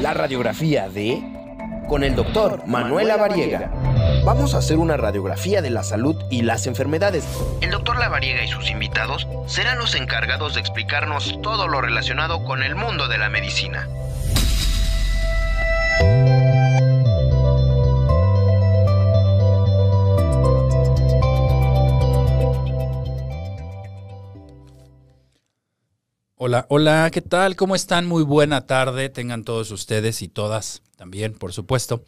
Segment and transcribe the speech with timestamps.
[0.00, 1.22] La radiografía de
[1.88, 3.72] con el doctor Manuel Lavariega.
[4.24, 7.24] Vamos a hacer una radiografía de la salud y las enfermedades.
[7.60, 12.62] El doctor Lavariega y sus invitados serán los encargados de explicarnos todo lo relacionado con
[12.62, 13.88] el mundo de la medicina.
[26.48, 27.56] Hola, hola, ¿qué tal?
[27.56, 28.06] ¿Cómo están?
[28.06, 32.04] Muy buena tarde, tengan todos ustedes y todas también, por supuesto.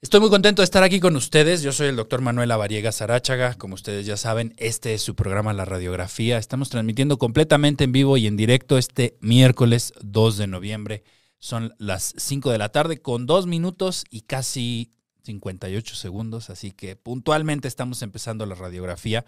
[0.00, 1.60] Estoy muy contento de estar aquí con ustedes.
[1.62, 3.54] Yo soy el doctor Manuel Avariega Sarachaga.
[3.54, 6.38] Como ustedes ya saben, este es su programa La Radiografía.
[6.38, 11.02] Estamos transmitiendo completamente en vivo y en directo este miércoles 2 de noviembre.
[11.40, 14.92] Son las 5 de la tarde con dos minutos y casi
[15.28, 19.26] 58 segundos, así que puntualmente estamos empezando la radiografía.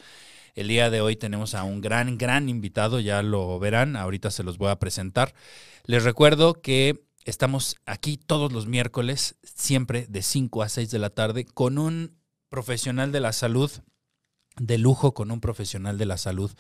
[0.54, 4.42] El día de hoy tenemos a un gran, gran invitado, ya lo verán, ahorita se
[4.42, 5.34] los voy a presentar.
[5.84, 11.10] Les recuerdo que estamos aquí todos los miércoles, siempre de 5 a 6 de la
[11.10, 12.16] tarde, con un
[12.48, 13.70] profesional de la salud
[14.58, 16.50] de lujo con un profesional de la salud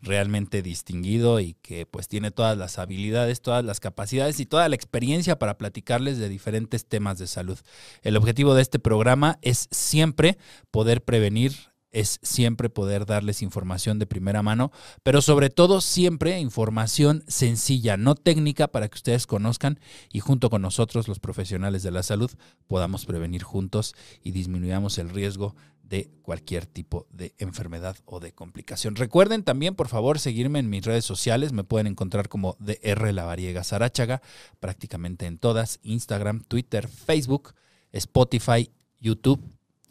[0.00, 4.76] realmente distinguido y que pues tiene todas las habilidades, todas las capacidades y toda la
[4.76, 7.58] experiencia para platicarles de diferentes temas de salud.
[8.02, 10.38] El objetivo de este programa es siempre
[10.70, 11.54] poder prevenir
[11.90, 14.70] es siempre poder darles información de primera mano,
[15.02, 19.80] pero sobre todo siempre información sencilla, no técnica, para que ustedes conozcan
[20.12, 22.30] y junto con nosotros, los profesionales de la salud,
[22.66, 25.56] podamos prevenir juntos y disminuyamos el riesgo
[25.88, 28.94] de cualquier tipo de enfermedad o de complicación.
[28.94, 31.52] Recuerden también, por favor, seguirme en mis redes sociales.
[31.52, 34.20] Me pueden encontrar como DR Lavariega Sarachaga,
[34.60, 37.54] prácticamente en todas, Instagram, Twitter, Facebook,
[37.92, 39.40] Spotify, YouTube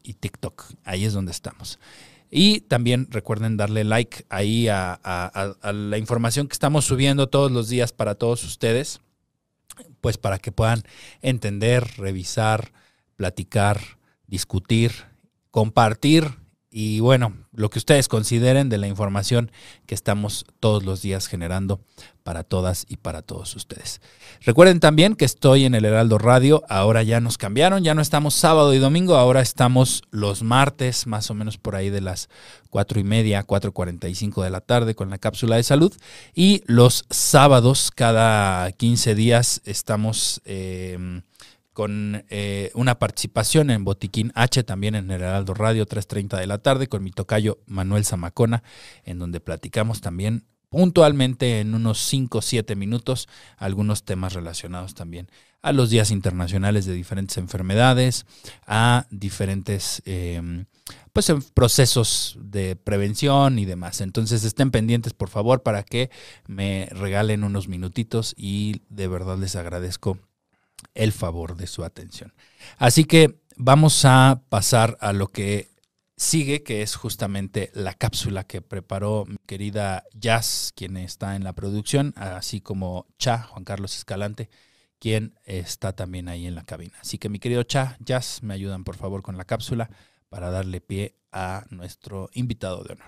[0.04, 0.66] y TikTok.
[0.84, 1.80] Ahí es donde estamos.
[2.30, 7.94] Y también recuerden darle like ahí a, la información que estamos subiendo todos los días
[7.94, 9.02] para todos ustedes,
[10.02, 10.84] pues para que puedan
[11.22, 12.73] entender, revisar,
[13.16, 13.80] platicar,
[14.28, 14.92] discutir,
[15.58, 16.36] compartir
[16.70, 19.52] y bueno, lo que ustedes consideren de la información
[19.88, 21.82] que estamos todos los días generando
[22.22, 24.00] para todas y para todos ustedes.
[24.42, 28.36] Recuerden también que estoy en el Heraldo Radio, ahora ya nos cambiaron, ya no estamos
[28.36, 32.30] sábado y domingo, ahora estamos los martes, más o menos por ahí de las
[32.70, 35.92] cuatro y media, 4.45 de la tarde con la cápsula de salud
[36.36, 40.40] y los sábados, cada 15 días, estamos...
[40.46, 41.23] Eh,
[41.77, 46.58] con eh, una participación en Botiquín H, también en el Heraldo Radio, 3.30 de la
[46.58, 48.64] tarde, con mi tocayo Manuel Zamacona,
[49.04, 55.30] en donde platicamos también puntualmente en unos 5 o 7 minutos algunos temas relacionados también
[55.61, 58.26] a los días internacionales de diferentes enfermedades,
[58.66, 60.66] a diferentes em,
[61.14, 64.02] pues, procesos de prevención y demás.
[64.02, 66.10] Entonces estén pendientes, por favor, para que
[66.48, 70.17] me regalen unos minutitos y de verdad les agradezco
[70.98, 72.34] el favor de su atención.
[72.78, 75.70] Así que vamos a pasar a lo que
[76.18, 81.54] sigue, que es justamente la cápsula que preparó mi querida Jazz, quien está en la
[81.54, 84.50] producción, así como Cha, Juan Carlos Escalante,
[85.00, 86.98] quien está también ahí en la cabina.
[87.00, 89.92] Así que mi querido Cha, Jazz, me ayudan por favor con la cápsula
[90.30, 93.08] para darle pie a nuestro invitado de honor.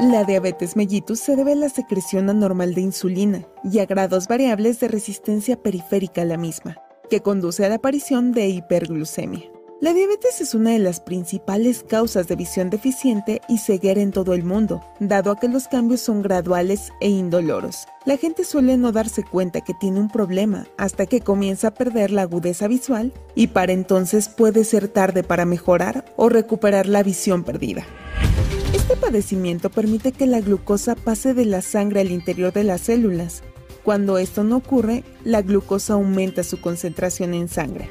[0.00, 4.80] La diabetes mellitus se debe a la secreción anormal de insulina y a grados variables
[4.80, 6.78] de resistencia periférica a la misma,
[7.10, 9.42] que conduce a la aparición de hiperglucemia.
[9.82, 14.32] La diabetes es una de las principales causas de visión deficiente y ceguera en todo
[14.32, 17.86] el mundo, dado a que los cambios son graduales e indoloros.
[18.06, 22.10] La gente suele no darse cuenta que tiene un problema hasta que comienza a perder
[22.10, 27.44] la agudeza visual y para entonces puede ser tarde para mejorar o recuperar la visión
[27.44, 27.84] perdida.
[28.90, 33.44] Este padecimiento permite que la glucosa pase de la sangre al interior de las células.
[33.84, 37.88] Cuando esto no ocurre, la glucosa aumenta su concentración en sangre.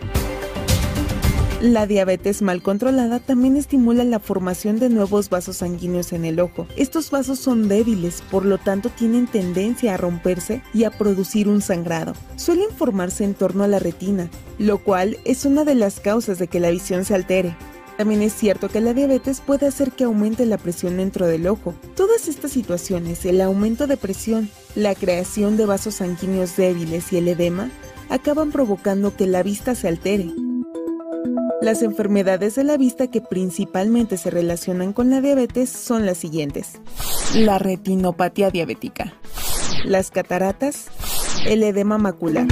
[1.62, 6.68] La diabetes mal controlada también estimula la formación de nuevos vasos sanguíneos en el ojo.
[6.76, 11.62] Estos vasos son débiles, por lo tanto tienen tendencia a romperse y a producir un
[11.62, 12.12] sangrado.
[12.36, 16.48] Suelen formarse en torno a la retina, lo cual es una de las causas de
[16.48, 17.56] que la visión se altere.
[18.00, 21.74] También es cierto que la diabetes puede hacer que aumente la presión dentro del ojo.
[21.98, 27.28] Todas estas situaciones, el aumento de presión, la creación de vasos sanguíneos débiles y el
[27.28, 27.70] edema,
[28.08, 30.32] acaban provocando que la vista se altere.
[31.62, 36.80] Las enfermedades de la vista que principalmente se relacionan con la diabetes son las siguientes.
[37.36, 39.14] La retinopatía diabética,
[39.84, 40.86] las cataratas,
[41.46, 42.48] el edema macular.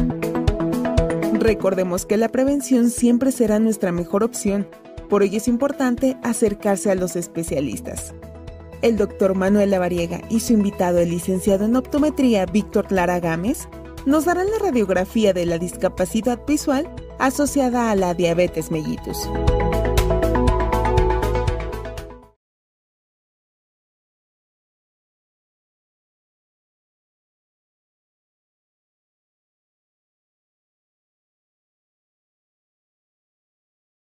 [1.40, 4.68] Recordemos que la prevención siempre será nuestra mejor opción
[5.08, 8.14] por ello es importante acercarse a los especialistas.
[8.82, 13.68] El doctor Manuel Lavariega y su invitado, el licenciado en optometría Víctor Lara Gámez,
[14.06, 16.88] nos darán la radiografía de la discapacidad visual
[17.20, 19.28] asociada a la diabetes mellitus.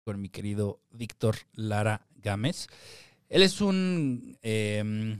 [0.05, 2.67] Con mi querido Víctor Lara Gámez.
[3.27, 5.19] Él es un, em,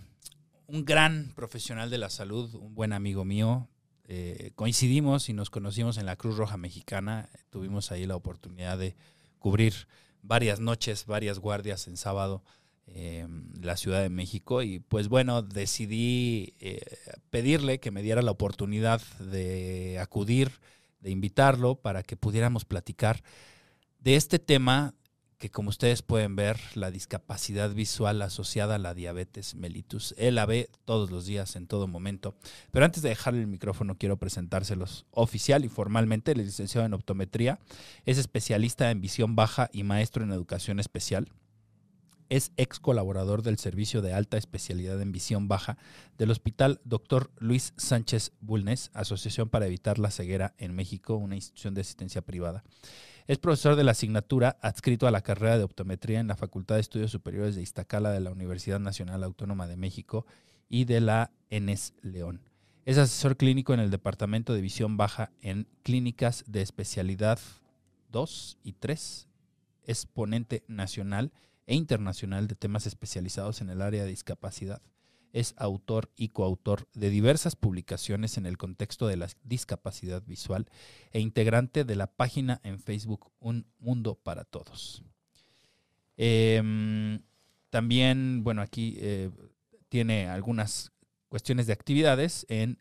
[0.67, 3.67] un gran profesional de la salud, un buen amigo mío.
[4.07, 7.29] Eh, coincidimos y nos conocimos en la Cruz Roja Mexicana.
[7.49, 8.95] Tuvimos ahí la oportunidad de
[9.39, 9.73] cubrir
[10.21, 12.43] varias noches, varias guardias en sábado
[12.85, 16.79] en la Ciudad de México y pues bueno, decidí eh,
[17.31, 20.51] pedirle que me diera la oportunidad de acudir,
[20.99, 23.23] de invitarlo para que pudiéramos platicar
[24.05, 24.93] de este tema
[25.39, 30.15] que como ustedes pueden ver, la discapacidad visual asociada a la diabetes mellitus.
[30.17, 32.35] Él la ve todos los días, en todo momento.
[32.71, 36.31] Pero antes de dejarle el micrófono, quiero presentárselos oficial y formalmente.
[36.31, 37.59] El licenciado en optometría
[38.05, 41.27] es especialista en visión baja y maestro en educación especial.
[42.29, 45.77] Es ex colaborador del Servicio de Alta Especialidad en Visión Baja
[46.17, 47.29] del Hospital Dr.
[47.37, 52.63] Luis Sánchez Bulnes, Asociación para Evitar la Ceguera en México, una institución de asistencia privada.
[53.27, 56.81] Es profesor de la asignatura adscrito a la carrera de optometría en la Facultad de
[56.81, 60.25] Estudios Superiores de Iztacala de la Universidad Nacional Autónoma de México
[60.67, 62.41] y de la ENES León.
[62.85, 67.39] Es asesor clínico en el Departamento de Visión Baja en Clínicas de Especialidad
[68.11, 69.27] 2 y 3.
[69.85, 71.31] Es ponente nacional
[71.67, 74.81] e internacional de temas especializados en el área de discapacidad
[75.35, 80.65] es autor y coautor de diversas publicaciones en el contexto de la discapacidad visual
[81.11, 85.03] e integrante de la página en Facebook Un Mundo para Todos.
[86.15, 87.21] Em,
[87.69, 89.29] también, bueno, aquí eh,
[89.89, 90.93] tiene algunas
[91.27, 92.79] cuestiones de actividades en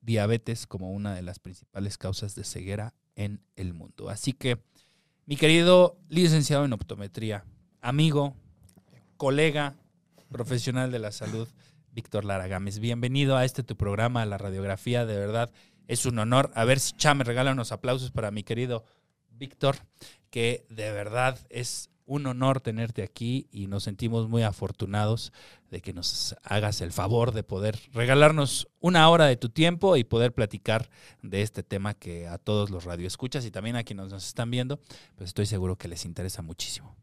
[0.00, 4.08] diabetes como una de las principales causas de ceguera en el mundo.
[4.08, 4.62] Así que,
[5.26, 7.44] mi querido licenciado en optometría,
[7.82, 8.36] amigo,
[9.16, 9.74] colega,
[10.30, 11.48] profesional de la salud,
[11.90, 12.78] Víctor Lara Gámez.
[12.78, 15.04] Bienvenido a este tu programa, la radiografía.
[15.04, 15.50] De verdad,
[15.88, 16.52] es un honor.
[16.54, 18.84] A ver si Cha me regala unos aplausos para mi querido
[19.30, 19.76] Víctor,
[20.30, 25.32] que de verdad es un honor tenerte aquí y nos sentimos muy afortunados
[25.70, 30.04] de que nos hagas el favor de poder regalarnos una hora de tu tiempo y
[30.04, 30.88] poder platicar
[31.22, 34.78] de este tema que a todos los radioescuchas y también a quienes nos están viendo,
[35.16, 36.96] pues estoy seguro que les interesa muchísimo.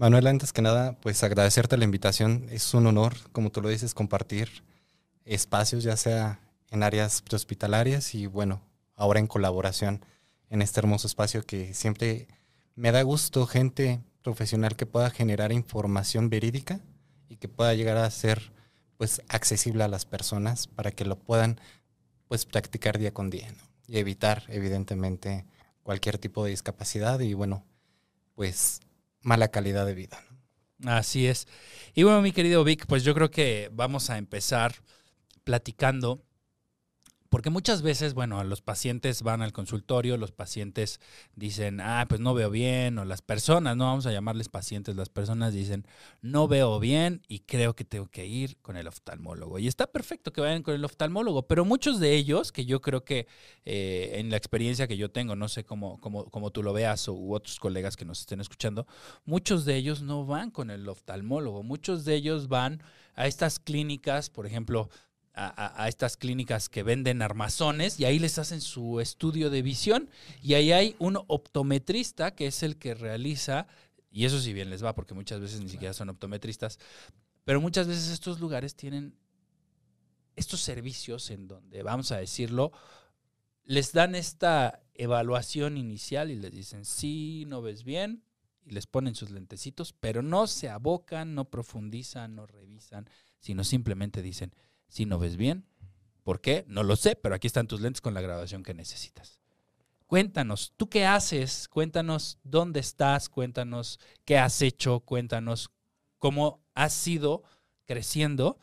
[0.00, 2.46] Manuel, antes que nada, pues agradecerte la invitación.
[2.50, 4.64] Es un honor, como tú lo dices, compartir
[5.26, 8.62] espacios, ya sea en áreas hospitalarias y bueno,
[8.96, 10.02] ahora en colaboración
[10.48, 12.28] en este hermoso espacio que siempre
[12.76, 16.80] me da gusto gente profesional que pueda generar información verídica
[17.28, 18.52] y que pueda llegar a ser
[18.96, 21.60] pues accesible a las personas para que lo puedan
[22.26, 23.52] pues practicar día con día
[23.86, 25.44] y evitar evidentemente
[25.82, 27.64] cualquier tipo de discapacidad y bueno
[28.34, 28.80] pues
[29.22, 30.22] mala calidad de vida.
[30.86, 31.46] Así es.
[31.94, 34.74] Y bueno, mi querido Vic, pues yo creo que vamos a empezar
[35.44, 36.22] platicando
[37.30, 41.00] porque muchas veces, bueno, los pacientes van al consultorio, los pacientes
[41.36, 45.10] dicen, ah, pues no veo bien, o las personas, no vamos a llamarles pacientes, las
[45.10, 45.86] personas dicen,
[46.22, 49.60] no veo bien y creo que tengo que ir con el oftalmólogo.
[49.60, 53.04] Y está perfecto que vayan con el oftalmólogo, pero muchos de ellos, que yo creo
[53.04, 53.28] que
[53.64, 57.08] eh, en la experiencia que yo tengo, no sé cómo, cómo, cómo tú lo veas
[57.08, 58.88] o u otros colegas que nos estén escuchando,
[59.24, 62.82] muchos de ellos no van con el oftalmólogo, muchos de ellos van
[63.14, 64.88] a estas clínicas, por ejemplo,
[65.34, 70.10] a, estas clínicas que venden armazones y ahí les hacen su estudio de visión
[70.42, 73.66] y ahí hay un optometrista que es el que realiza,
[74.10, 76.78] y eso si bien les va porque muchas veces ni siquiera son optometristas,
[77.44, 79.14] pero muchas veces estos lugares tienen
[80.36, 82.72] estos servicios en donde, vamos a decirlo,
[83.64, 88.24] les dan esta evaluación inicial y les dicen, sí, no ves bien,
[88.64, 93.08] y les ponen sus lentecitos, pero no se abocan, no profundizan, no revisan,
[93.38, 94.52] sino simplemente dicen,
[94.90, 95.64] si no ves bien.
[96.22, 96.64] ¿Por qué?
[96.68, 99.40] No lo sé, pero aquí están tus lentes con la grabación que necesitas.
[100.06, 101.68] Cuéntanos, ¿tú qué haces?
[101.68, 105.70] Cuéntanos dónde estás, cuéntanos qué has hecho, cuéntanos
[106.18, 107.44] cómo has ido
[107.86, 108.58] creciendo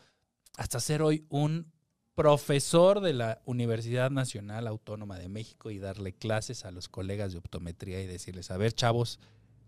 [0.58, 1.72] hasta ser hoy un
[2.16, 7.38] profesor de la Universidad Nacional Autónoma de México y darle clases a los colegas de
[7.38, 9.20] optometría y decirles, a ver, chavos,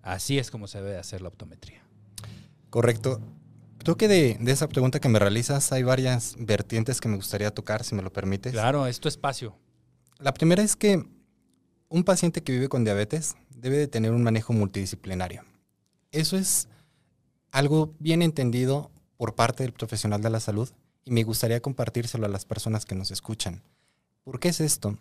[0.01, 1.81] así es como se debe hacer la optometría.
[2.69, 3.21] Correcto.
[3.79, 7.83] Creo que de, esa pregunta que me realizas hay varias vertientes que me gustaría tocar,
[7.83, 8.51] si me lo permites.
[8.51, 9.55] Claro, es tu espacio.
[10.19, 11.05] La primera es que
[11.87, 15.43] un paciente que vive con diabetes debe de tener un manejo multidisciplinario.
[16.11, 16.67] Eso es
[17.51, 20.69] algo bien entendido por parte del profesional de la salud
[21.05, 23.63] y me gustaría compartírselo a las personas que nos escuchan.
[24.23, 24.97] ¿Por qué es esto?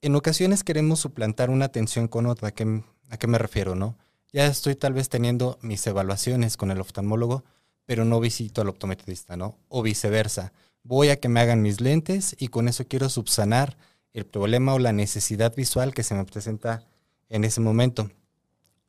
[0.00, 2.48] En ocasiones queremos suplantar una atención con otra.
[2.48, 3.96] ¿A qué, a qué me refiero, no?
[4.32, 7.44] Ya estoy tal vez teniendo mis evaluaciones con el oftalmólogo,
[7.86, 9.56] pero no visito al optometrista, ¿no?
[9.68, 10.52] O viceversa.
[10.82, 13.76] Voy a que me hagan mis lentes y con eso quiero subsanar
[14.12, 16.84] el problema o la necesidad visual que se me presenta
[17.28, 18.10] en ese momento.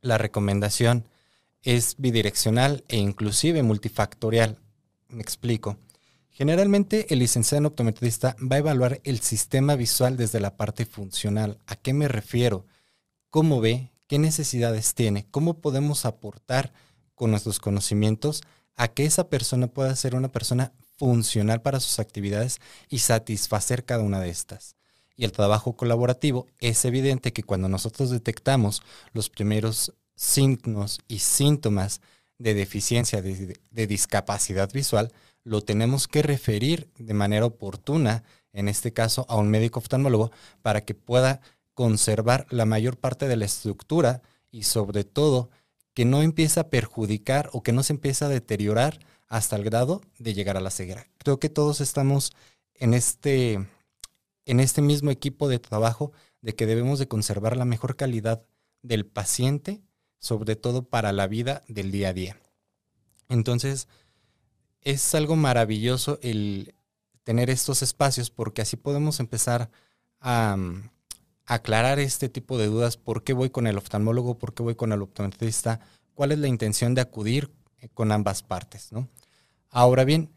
[0.02, 1.06] La recomendación
[1.64, 4.58] es bidireccional e inclusive multifactorial.
[5.10, 5.78] Me explico.
[6.30, 11.58] Generalmente el licenciado en optometrista va a evaluar el sistema visual desde la parte funcional.
[11.66, 12.66] ¿A qué me refiero?
[13.32, 13.92] ¿Cómo ve?
[14.06, 15.26] ¿Qué necesidades tiene?
[15.32, 16.74] ¿Cómo podemos aportar
[17.16, 18.44] con nuestros conocimientos
[18.78, 24.04] a que esa persona pueda ser una persona funcional para sus actividades y satisfacer cada
[24.04, 24.76] una de estas?
[25.18, 32.02] Y el trabajo colaborativo es evidente que cuando nosotros detectamos los primeros signos y síntomas
[32.38, 35.12] de deficiencia, de, de discapacidad visual,
[35.44, 40.32] lo tenemos que referir de manera oportuna, en este caso a un médico oftalmólogo,
[40.62, 41.42] para que pueda
[41.74, 45.50] conservar la mayor parte de la estructura y sobre todo
[45.98, 50.04] que no empiece a perjudicar o que no se empiece a deteriorar hasta el grado
[50.20, 51.08] de llegar a la ceguera.
[51.18, 52.34] Creo que todos estamos
[52.76, 53.68] en este,
[54.46, 56.12] en este mismo equipo de trabajo
[56.44, 58.46] de que debemos de conservar la mejor calidad
[58.84, 59.82] del paciente,
[60.20, 62.38] sobre todo para la vida del día a día.
[63.28, 63.88] Entonces,
[64.82, 66.76] es algo maravilloso el
[67.24, 69.72] tener estos espacios porque así podemos empezar
[70.20, 70.58] a,
[71.48, 74.92] aclarar este tipo de dudas, por qué voy con el oftalmólogo, por qué voy con
[74.92, 75.80] el optometrista,
[76.14, 77.50] cuál es la intención de acudir
[77.80, 78.92] eh, con ambas partes.
[78.92, 79.08] ¿no?
[79.70, 80.30] Ahora bien,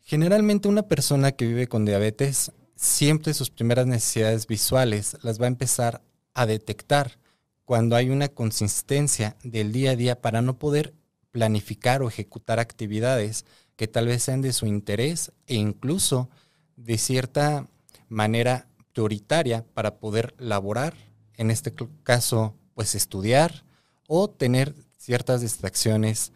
[0.00, 5.48] generalmente una persona que vive con diabetes siempre sus primeras necesidades visuales las va a
[5.48, 6.02] empezar
[6.34, 7.18] a detectar
[7.64, 10.94] cuando hay una consistencia del día a día para no poder
[11.32, 16.30] planificar o ejecutar actividades que tal vez sean de su interés e incluso
[16.76, 17.66] de cierta
[18.08, 20.94] manera prioritaria para poder laborar,
[21.34, 21.70] en este
[22.02, 23.62] caso, pues estudiar
[24.08, 26.32] o tener ciertas distracciones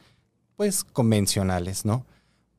[0.56, 2.04] pues convencionales, ¿no?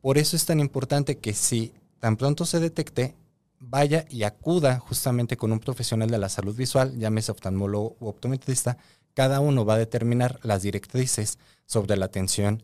[0.02, 3.16] Por eso es tan importante que si tan pronto se detecte,
[3.60, 8.78] vaya y acuda justamente con un profesional de la salud visual, llámese oftalmólogo u optometrista,
[9.14, 12.64] cada uno va a determinar las directrices sobre la atención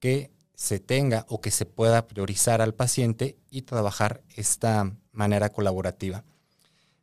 [0.00, 6.24] que se tenga o que se pueda priorizar al paciente y trabajar esta manera colaborativa.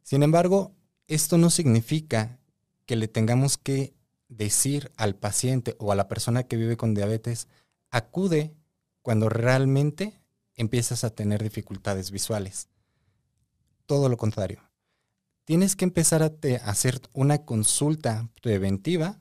[0.03, 0.75] Sin embargo,
[1.07, 2.39] esto no significa
[2.85, 3.93] que le tengamos que
[4.27, 7.47] decir al paciente o a la persona que vive con diabetes,
[7.89, 8.55] acude
[9.01, 10.21] cuando realmente
[10.55, 12.67] empiezas a tener dificultades visuales.
[13.85, 14.61] Todo lo contrario.
[15.45, 16.31] Tienes que empezar a
[16.63, 19.19] hacer una consulta preventiva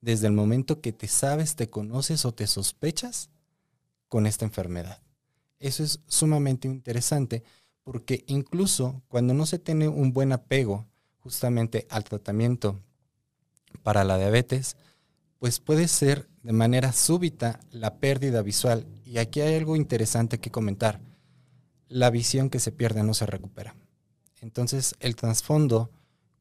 [0.00, 3.30] desde el momento que te sabes, te conoces o te sospechas
[4.08, 5.02] con esta enfermedad.
[5.58, 7.42] Eso es sumamente interesante
[7.84, 10.86] porque incluso cuando no se tiene un buen apego
[11.18, 12.80] justamente al tratamiento
[13.82, 14.76] para la diabetes,
[15.38, 18.86] pues puede ser de manera súbita la pérdida visual.
[19.04, 21.00] Y aquí hay algo interesante que comentar.
[21.88, 23.76] La visión que se pierde no se recupera.
[24.40, 25.90] Entonces el trasfondo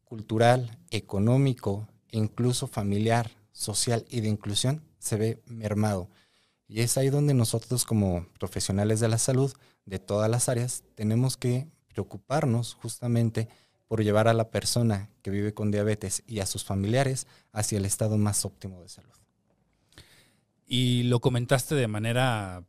[0.05, 6.09] cultural, económico e incluso familiar, social y de inclusión se ve mermado.
[6.67, 9.53] Y es ahí donde nosotros como profesionales de la salud
[9.86, 13.48] de todas las áreas tenemos que preocuparnos justamente
[13.88, 17.86] por llevar a la persona que vive con diabetes y a sus familiares hacia el
[17.86, 19.12] estado más óptimo de salud.
[20.66, 22.63] Y lo comentaste de manera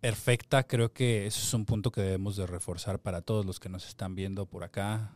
[0.00, 3.68] perfecta, creo que eso es un punto que debemos de reforzar para todos los que
[3.68, 5.12] nos están viendo por acá,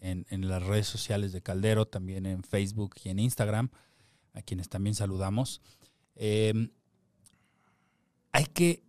[0.00, 3.70] eh, en, las redes sociales de Caldero, también en Facebook y en Instagram,
[4.34, 5.62] a quienes también saludamos.
[6.14, 6.70] Eh,
[8.32, 8.87] hay que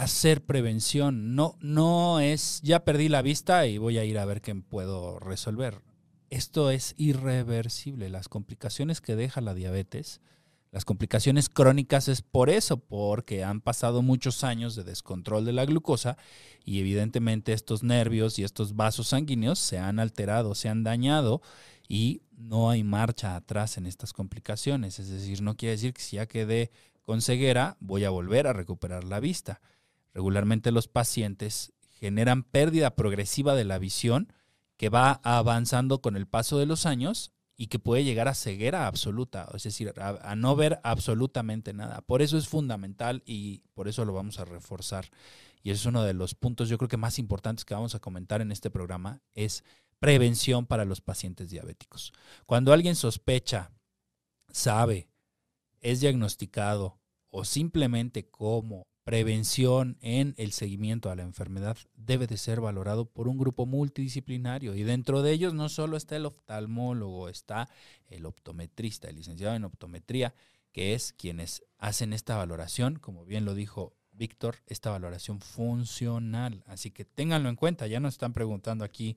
[0.00, 1.34] hacer prevención.
[1.34, 5.18] No, no es, ya perdí la vista y voy a ir a ver qué puedo
[5.18, 5.82] resolver.
[6.30, 8.08] Esto es irreversible.
[8.08, 10.22] Las complicaciones que deja la diabetes,
[10.70, 15.66] las complicaciones crónicas es por eso, porque han pasado muchos años de descontrol de la
[15.66, 16.16] glucosa
[16.64, 21.42] y evidentemente estos nervios y estos vasos sanguíneos se han alterado, se han dañado
[21.88, 24.98] y no hay marcha atrás en estas complicaciones.
[24.98, 26.70] Es decir, no quiere decir que si ya quedé
[27.02, 29.60] con ceguera, voy a volver a recuperar la vista.
[30.14, 34.32] Regularmente los pacientes generan pérdida progresiva de la visión
[34.76, 38.86] que va avanzando con el paso de los años y que puede llegar a ceguera
[38.86, 42.00] absoluta, es decir, a, no ver absolutamente nada.
[42.00, 45.10] Por eso es fundamental y por eso lo vamos a reforzar.
[45.62, 48.40] Y es uno de los puntos yo creo que más importantes que vamos a comentar
[48.40, 49.62] en este programa, es
[49.98, 52.14] prevención para los pacientes diabéticos.
[52.46, 53.70] Cuando alguien sospecha,
[54.50, 55.10] sabe,
[55.82, 56.98] es diagnosticado
[57.28, 63.28] o simplemente como prevención en el seguimiento a la enfermedad debe de ser valorado por
[63.28, 67.68] un grupo multidisciplinario y dentro de ellos no solo está el oftalmólogo, está
[68.08, 70.34] el optometrista, el licenciado en optometría,
[70.72, 76.62] que es quienes hacen esta valoración, como bien lo dijo Víctor, esta valoración funcional.
[76.66, 79.16] Así que ténganlo en cuenta, ya nos están preguntando aquí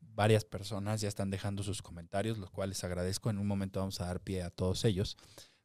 [0.00, 3.30] varias personas, ya están dejando sus comentarios, los cuales agradezco.
[3.30, 5.16] En un momento vamos a dar pie a todos ellos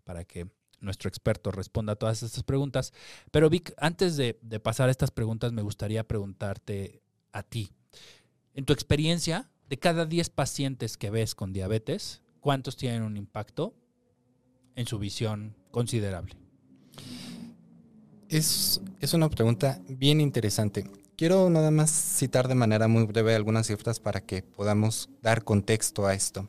[0.03, 0.47] para que
[0.79, 2.93] nuestro experto responda a todas estas preguntas.
[3.31, 7.71] Pero Vic, antes de, pasar a estas preguntas, me gustaría preguntarte a ti.
[8.53, 13.75] En tu experiencia, de cada 10 pacientes que ves con diabetes, ¿cuántos tienen un impacto
[14.75, 16.35] en su visión considerable?
[18.29, 20.89] Es, es, una pregunta bien interesante.
[21.15, 26.05] Quiero nada más citar de manera muy breve algunas cifras para que podamos dar contexto
[26.05, 26.47] a esto.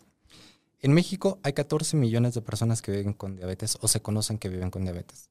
[0.81, 4.49] En México hay 14 millones de personas que viven con diabetes o se conocen que
[4.49, 5.29] viven con diabetes.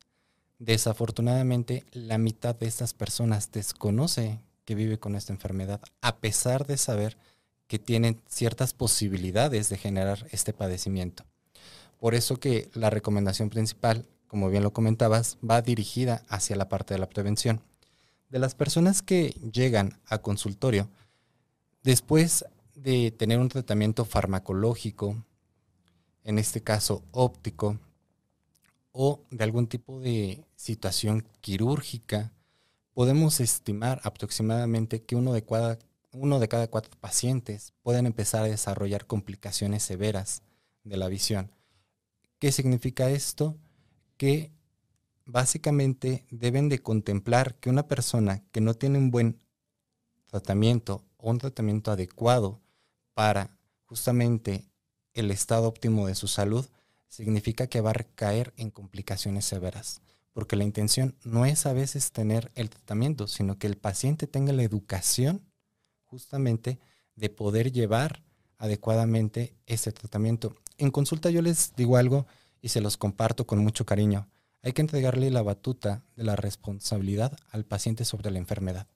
[0.59, 6.75] Desafortunadamente, la mitad de estas personas desconoce que vive con esta enfermedad, a pesar de
[6.75, 7.17] saber
[7.67, 11.23] que tienen ciertas posibilidades de generar este padecimiento.
[11.97, 16.93] Por eso que la recomendación principal, como bien lo comentabas, va dirigida hacia la parte
[16.93, 17.61] de la prevención.
[18.29, 20.89] De las personas que llegan a consultorio,
[21.83, 22.43] después
[22.75, 25.15] de tener un tratamiento farmacológico,
[26.27, 27.79] en este caso óptico,
[28.91, 32.33] o de algún tipo de situación quirúrgica,
[32.93, 35.79] podemos estimar aproximadamente que uno de, cada,
[36.11, 40.41] uno de cada cuatro pacientes pueden empezar a desarrollar complicaciones severas
[40.83, 41.49] de la visión.
[42.39, 43.57] ¿Qué significa esto?
[44.17, 44.51] Que
[45.25, 49.39] básicamente deben de contemplar que una persona que no tiene un buen
[50.25, 52.59] tratamiento o un tratamiento adecuado
[53.13, 54.65] para justamente
[55.19, 56.65] el estado óptimo de su salud,
[57.07, 60.01] significa que va a recaer en complicaciones severas.
[60.33, 64.53] Porque la intención no es a veces tener el tratamiento, sino que el paciente tenga
[64.53, 65.41] la educación
[66.05, 66.79] justamente
[67.15, 68.23] de poder llevar
[68.57, 70.55] adecuadamente ese tratamiento.
[70.77, 72.27] En consulta yo les digo algo
[72.61, 74.29] y se los comparto con mucho cariño.
[74.61, 78.87] Hay que entregarle la batuta de la responsabilidad al paciente sobre la enfermedad.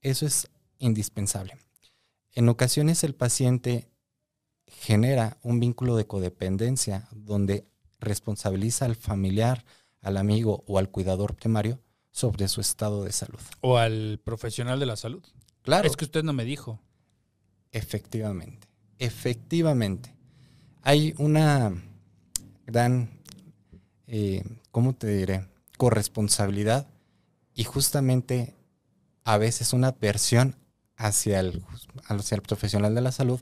[0.00, 1.56] Eso es indispensable.
[2.32, 3.91] En ocasiones el paciente
[4.80, 7.66] genera un vínculo de codependencia donde
[8.00, 9.64] responsabiliza al familiar,
[10.00, 11.80] al amigo o al cuidador primario
[12.10, 13.40] sobre su estado de salud.
[13.60, 15.24] O al profesional de la salud.
[15.62, 15.86] Claro.
[15.86, 16.80] Es que usted no me dijo.
[17.70, 20.14] Efectivamente, efectivamente.
[20.82, 21.72] Hay una
[22.66, 23.20] gran,
[24.06, 25.46] eh, ¿cómo te diré?
[25.78, 26.88] Corresponsabilidad
[27.54, 28.54] y justamente
[29.24, 30.56] a veces una versión
[30.96, 31.62] hacia el,
[32.04, 33.40] hacia el profesional de la salud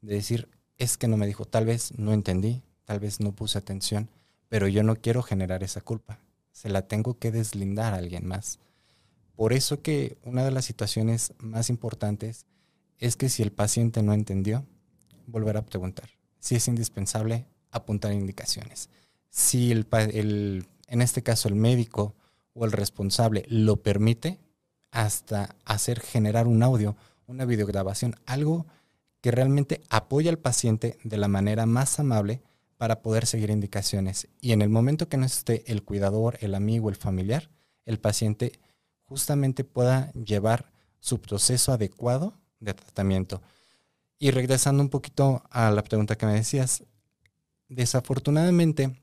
[0.00, 0.48] de decir,
[0.80, 4.08] es que no me dijo, tal vez no entendí, tal vez no puse atención,
[4.48, 6.18] pero yo no quiero generar esa culpa.
[6.52, 8.58] Se la tengo que deslindar a alguien más.
[9.36, 12.46] Por eso que una de las situaciones más importantes
[12.98, 14.64] es que si el paciente no entendió,
[15.26, 16.08] volver a preguntar.
[16.38, 18.88] Si es indispensable, apuntar indicaciones.
[19.28, 22.14] Si el, en este caso el médico
[22.54, 24.38] o el responsable lo permite,
[24.90, 28.66] hasta hacer generar un audio, una videograbación, algo
[29.20, 32.42] que realmente apoya al paciente de la manera más amable
[32.76, 34.28] para poder seguir indicaciones.
[34.40, 37.50] Y en el momento que no esté el cuidador, el amigo, el familiar,
[37.84, 38.52] el paciente
[39.04, 43.42] justamente pueda llevar su proceso adecuado de tratamiento.
[44.18, 46.84] Y regresando un poquito a la pregunta que me decías,
[47.68, 49.02] desafortunadamente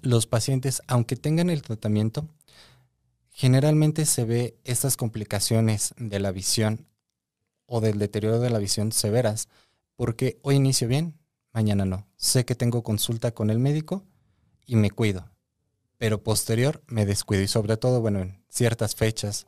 [0.00, 2.28] los pacientes, aunque tengan el tratamiento,
[3.30, 6.86] generalmente se ve estas complicaciones de la visión
[7.66, 9.48] o del deterioro de la visión severas,
[9.96, 11.18] porque hoy inicio bien,
[11.52, 12.06] mañana no.
[12.16, 14.04] Sé que tengo consulta con el médico
[14.66, 15.30] y me cuido,
[15.98, 19.46] pero posterior me descuido y sobre todo, bueno, en ciertas fechas,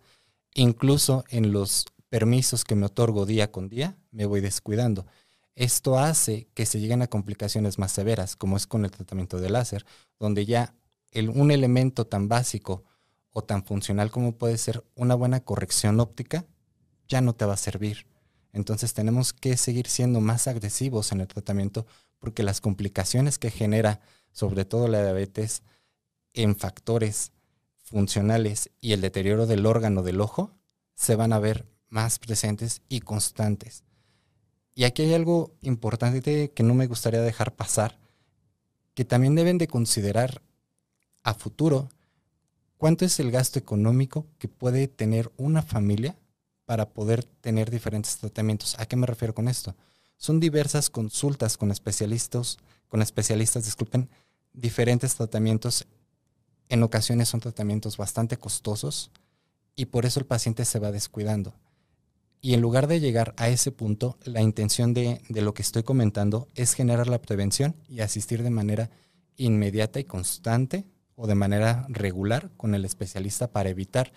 [0.55, 5.07] incluso en los permisos que me otorgo día con día, me voy descuidando.
[5.57, 9.51] Esto hace que se lleguen a complicaciones más severas, como es con el tratamiento de
[9.51, 9.85] láser,
[10.19, 10.75] donde ya
[11.11, 12.85] el, un elemento tan básico
[13.31, 16.47] o tan funcional como puede ser una buena corrección óptica
[17.09, 18.07] ya no te va a servir.
[18.53, 21.87] Entonces tenemos que seguir siendo más agresivos en el tratamiento
[22.19, 24.01] porque las complicaciones que genera,
[24.33, 25.63] sobre todo la diabetes,
[26.33, 27.33] en factores
[27.83, 30.53] funcionales y el deterioro del órgano del ojo,
[30.95, 33.85] se van a ver más presentes y constantes.
[34.75, 37.99] Y aquí hay algo importante que no me gustaría dejar pasar,
[38.95, 40.43] que también deben de considerar
[41.23, 41.89] a futuro
[42.79, 46.17] cuánto es el gasto económico que puede tener una familia
[46.65, 48.77] para poder tener diferentes tratamientos.
[48.79, 49.75] ¿A qué me refiero con esto?
[50.17, 54.09] Son diversas consultas con especialistas, con especialistas, disculpen,
[54.53, 55.87] diferentes tratamientos
[56.69, 59.11] en ocasiones son tratamientos bastante costosos
[59.77, 61.55] y por eso el paciente se va descuidando.
[62.41, 65.83] Y en lugar de llegar a ese punto, la intención de, de, lo que estoy
[65.83, 68.91] comentando es generar la prevención y asistir de manera
[69.37, 70.85] inmediata y constante
[71.17, 74.13] o de manera regular con el especialista para evitar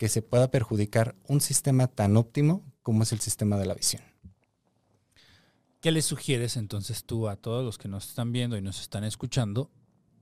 [0.00, 4.02] que se pueda perjudicar un sistema tan óptimo como es el sistema de la visión.
[5.82, 9.04] ¿Qué le sugieres entonces tú a todos los que nos están viendo y nos están
[9.04, 9.70] escuchando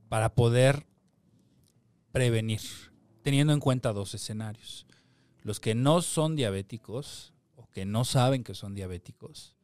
[0.09, 0.89] para poder
[2.11, 2.61] prevenir,
[3.23, 4.85] teniendo en cuenta dos escenarios?
[5.43, 9.55] Los que no son diabéticos o que no saben que son diabéticos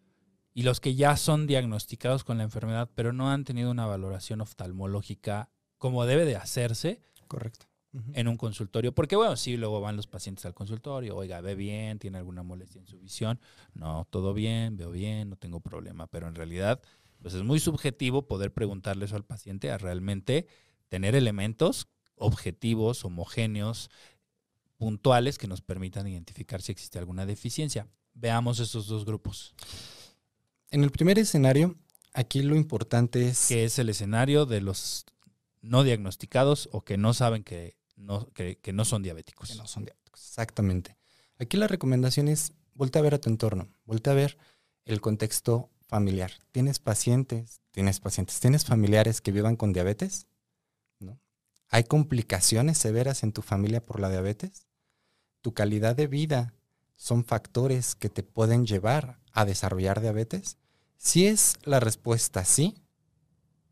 [0.53, 4.43] y los que ya son diagnosticados con la enfermedad pero no han tenido una valoración
[4.43, 7.03] oftalmológica como debe de hacerse.
[7.27, 7.74] Correcto
[8.13, 8.93] en un consultorio.
[8.93, 12.81] Porque bueno, sí, luego van los pacientes al consultorio, oiga, ve bien, tiene alguna molestia
[12.81, 13.41] en su visión.
[13.75, 16.07] No, todo bien, veo bien, no tengo problema.
[16.07, 16.81] Pero en realidad,
[17.23, 20.47] pues es muy subjetivo poder preguntarle eso al paciente a realmente
[20.89, 23.91] tener elementos objetivos, homogéneos,
[24.77, 27.89] puntuales que nos permitan identificar si existe alguna deficiencia.
[28.15, 29.55] Veamos estos dos grupos.
[30.71, 31.77] En el primer escenario,
[32.13, 33.49] aquí lo importante es...
[33.49, 35.07] Que es el escenario de los
[35.63, 39.51] no diagnosticados o que no saben que no, que, no son diabéticos.
[39.51, 40.97] Que no son diabéticos, exactamente.
[41.39, 44.39] Aquí la recomendación es, voltea a ver a tu entorno, voltea a ver
[44.85, 46.33] el contexto familiar.
[46.53, 47.61] ¿Tienes pacientes?
[47.71, 48.41] ¿Tienes pacientes?
[48.41, 50.27] ¿Tienes familiares que vivan con diabetes?
[51.01, 51.19] ¿No?
[51.69, 54.67] ¿Hay complicaciones severas en tu familia por la diabetes?
[55.41, 56.55] ¿Tu calidad de vida
[56.97, 60.59] son factores que te pueden llevar a desarrollar diabetes?
[60.97, 62.75] Si es la respuesta sí,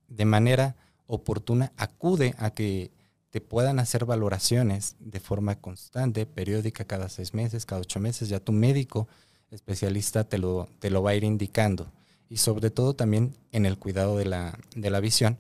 [0.09, 2.91] de manera oportuna, acude a que
[3.33, 8.29] te puedan hacer valoraciones de forma constante, periódica, cada seis meses, cada ocho meses.
[8.29, 9.09] Ya tu médico
[9.51, 11.91] especialista te lo, te lo va a ir indicando.
[12.29, 15.39] Y sobre todo también en el cuidado de la, de la visión.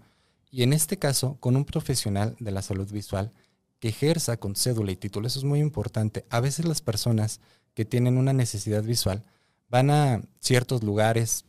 [0.51, 3.31] Y en este caso, con un profesional de la salud visual
[3.79, 5.27] que ejerza con cédula y título.
[5.27, 6.25] Eso es muy importante.
[6.31, 7.41] A veces las personas
[7.75, 9.23] que tienen una necesidad visual
[9.69, 11.45] van a ciertos lugares,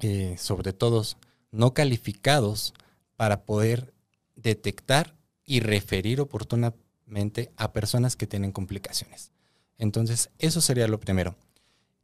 [0.00, 1.04] eh, sobre todo
[1.52, 2.74] no calificados,
[3.14, 3.94] para poder
[4.34, 9.30] detectar y referir oportunamente a personas que tienen complicaciones.
[9.78, 11.36] Entonces, eso sería lo primero.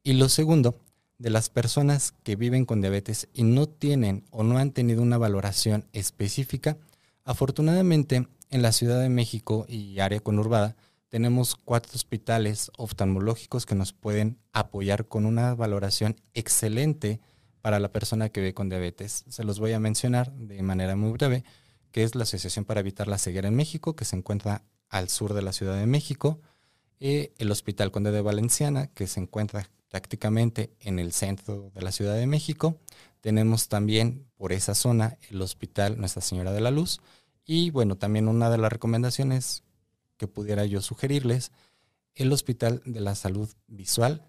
[0.02, 0.78] Y lo segundo,
[1.18, 5.18] de las personas que viven con diabetes y no tienen o no han tenido una
[5.18, 6.78] valoración específica,
[7.24, 10.76] afortunadamente en la Ciudad de México y área conurbada
[11.10, 17.20] tenemos cuatro hospitales oftalmológicos que nos pueden apoyar con una valoración excelente
[17.60, 19.24] para la persona que vive con diabetes.
[19.28, 21.44] Se los voy a mencionar de manera muy breve
[21.92, 25.34] que es la Asociación para Evitar la Ceguera en México, que se encuentra al sur
[25.34, 26.40] de la Ciudad de México,
[26.98, 31.92] y el Hospital Conde de Valenciana, que se encuentra prácticamente en el centro de la
[31.92, 32.78] Ciudad de México.
[33.20, 37.00] Tenemos también por esa zona el Hospital Nuestra Señora de la Luz.
[37.44, 39.64] Y bueno, también una de las recomendaciones
[40.16, 41.50] que pudiera yo sugerirles,
[42.14, 44.24] el Hospital de la Salud Visual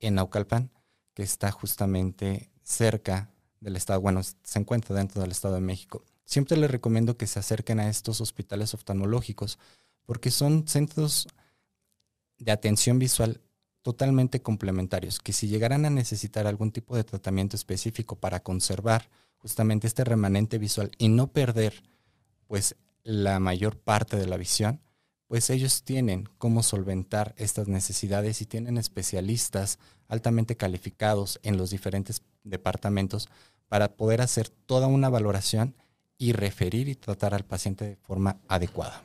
[0.00, 0.70] en Naucalpan,
[1.14, 6.04] que está justamente cerca del estado, bueno, se encuentra dentro del estado de México.
[6.26, 9.58] Siempre les recomiendo que se acerquen a estos hospitales oftalmológicos
[10.04, 11.28] porque son centros
[12.38, 13.40] de atención visual
[13.82, 19.86] totalmente complementarios, que si llegaran a necesitar algún tipo de tratamiento específico para conservar justamente
[19.86, 21.84] este remanente visual y no perder
[22.48, 24.80] pues la mayor parte de la visión,
[25.28, 32.22] pues ellos tienen cómo solventar estas necesidades y tienen especialistas altamente calificados en los diferentes
[32.42, 33.28] departamentos
[33.68, 35.76] para poder hacer toda una valoración
[36.18, 39.02] y referir y tratar al paciente de forma adecuada.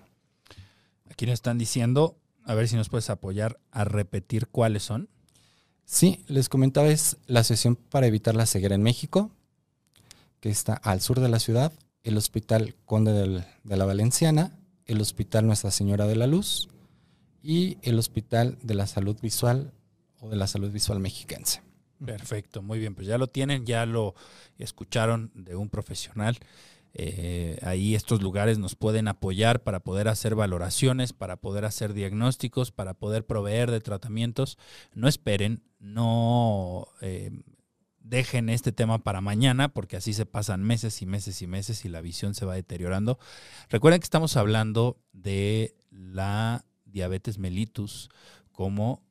[1.10, 5.10] Aquí nos están diciendo, a ver si nos puedes apoyar a repetir cuáles son.
[5.86, 9.32] Sí, les comentaba, es la sesión para evitar la ceguera en México,
[10.40, 13.12] que está al sur de la ciudad, el Hospital Conde
[13.64, 16.70] de la Valenciana, el Hospital Nuestra Señora de la Luz
[17.44, 19.74] y el Hospital de la Salud Visual
[20.20, 21.62] o de la Salud Visual Mexiquense.
[22.04, 24.16] Perfecto, muy bien, pues ya lo tienen, ya lo
[24.58, 26.38] escucharon de un profesional.
[26.94, 32.72] Eh, ahí estos lugares nos pueden apoyar para poder hacer valoraciones, para poder hacer diagnósticos,
[32.72, 34.58] para poder proveer de tratamientos.
[34.94, 37.32] No esperen, no eh,
[38.00, 41.90] dejen este tema para mañana, porque así se pasan meses y meses y meses y
[41.90, 43.20] la visión se va deteriorando.
[43.70, 48.10] Recuerden que estamos hablando de la diabetes mellitus
[48.52, 49.04] como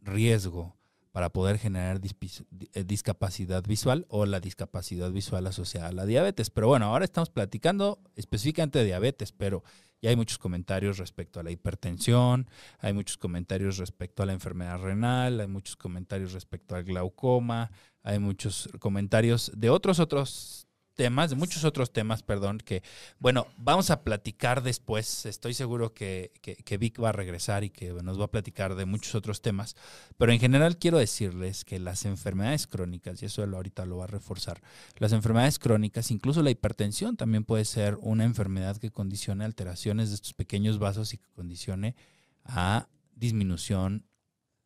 [0.00, 0.77] riesgo
[1.18, 6.48] para poder generar eh, discapacidad visual o la discapacidad visual asociada a la diabetes.
[6.48, 9.64] Pero bueno, ahora estamos platicando específicamente de diabetes, pero
[10.00, 14.78] ya hay muchos comentarios respecto a la hipertensión, hay muchos comentarios respecto a la enfermedad
[14.78, 17.72] renal, hay muchos comentarios respecto al glaucoma,
[18.04, 20.67] hay muchos comentarios de otros otros
[20.98, 22.82] temas, de muchos otros temas, perdón, que,
[23.20, 25.26] bueno, vamos a platicar después.
[25.26, 28.84] Estoy seguro que, que, Vic va a regresar y que nos va a platicar de
[28.84, 29.76] muchos otros temas.
[30.16, 34.08] Pero en general quiero decirles que las enfermedades crónicas, y eso ahorita lo va a
[34.08, 34.60] reforzar,
[34.96, 40.16] las enfermedades crónicas, incluso la hipertensión también puede ser una enfermedad que condicione alteraciones de
[40.16, 41.94] estos pequeños vasos y que condicione
[42.44, 44.04] a disminución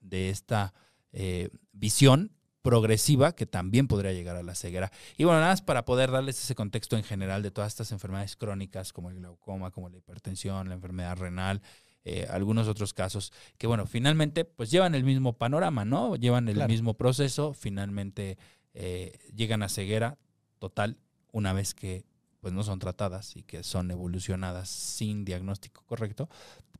[0.00, 0.72] de esta
[1.12, 4.90] eh, visión progresiva que también podría llegar a la ceguera.
[5.16, 8.36] Y bueno, nada más para poder darles ese contexto en general de todas estas enfermedades
[8.36, 11.60] crónicas como el glaucoma, como la hipertensión, la enfermedad renal,
[12.04, 16.16] eh, algunos otros casos que bueno, finalmente pues llevan el mismo panorama, ¿no?
[16.16, 18.38] Llevan el mismo proceso, finalmente
[18.74, 20.18] eh, llegan a ceguera
[20.58, 20.98] total
[21.32, 22.04] una vez que
[22.40, 26.28] pues no son tratadas y que son evolucionadas sin diagnóstico correcto.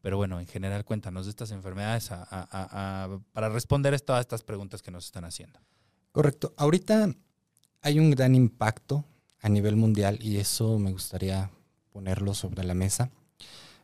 [0.00, 4.90] Pero bueno, en general cuéntanos de estas enfermedades para responder a todas estas preguntas que
[4.90, 5.60] nos están haciendo.
[6.12, 6.52] Correcto.
[6.58, 7.08] Ahorita
[7.80, 9.04] hay un gran impacto
[9.40, 11.50] a nivel mundial y eso me gustaría
[11.90, 13.10] ponerlo sobre la mesa.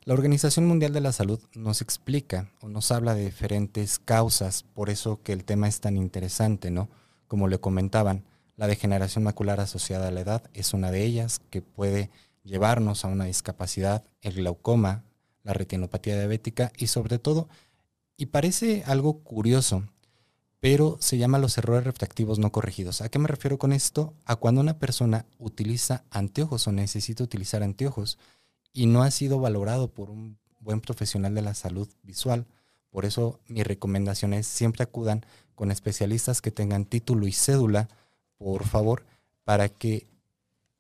[0.05, 4.91] La Organización Mundial de la Salud nos explica o nos habla de diferentes causas, por
[4.91, 6.89] eso que el tema es tan interesante, ¿no?
[7.27, 8.25] Como le comentaban,
[8.57, 12.11] la degeneración macular asociada a la edad es una de ellas que puede
[12.45, 15.05] llevarnos a una discapacidad, el glaucoma,
[15.45, 17.49] la retinopatía diabética y sobre todo,
[18.17, 19.85] y parece algo curioso,
[20.61, 23.01] pero se llama los errores refractivos no corregidos.
[23.01, 24.15] ¿A qué me refiero con esto?
[24.25, 28.19] A cuando una persona utiliza anteojos o necesita utilizar anteojos
[28.73, 32.47] y no ha sido valorado por un buen profesional de la salud visual.
[32.91, 37.89] Por eso mi recomendación es siempre acudan con especialistas que tengan título y cédula,
[38.37, 39.05] por favor,
[39.45, 40.07] para que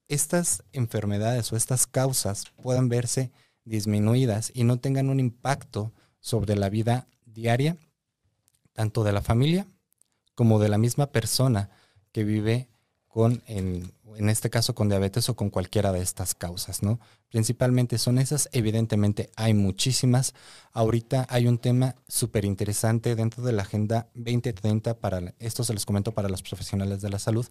[0.08, 3.30] estas enfermedades o estas causas puedan verse
[3.64, 7.76] disminuidas y no tengan un impacto sobre la vida diaria
[8.78, 9.66] tanto de la familia
[10.36, 11.68] como de la misma persona
[12.12, 12.68] que vive
[13.08, 13.92] con, en,
[14.28, 17.00] este caso, con diabetes o con cualquiera de estas causas, ¿no?
[17.28, 20.32] Principalmente son esas, evidentemente hay muchísimas.
[20.70, 25.84] Ahorita hay un tema súper interesante dentro de la Agenda 2030, para, esto se les
[25.84, 27.48] comento para los profesionales de la salud,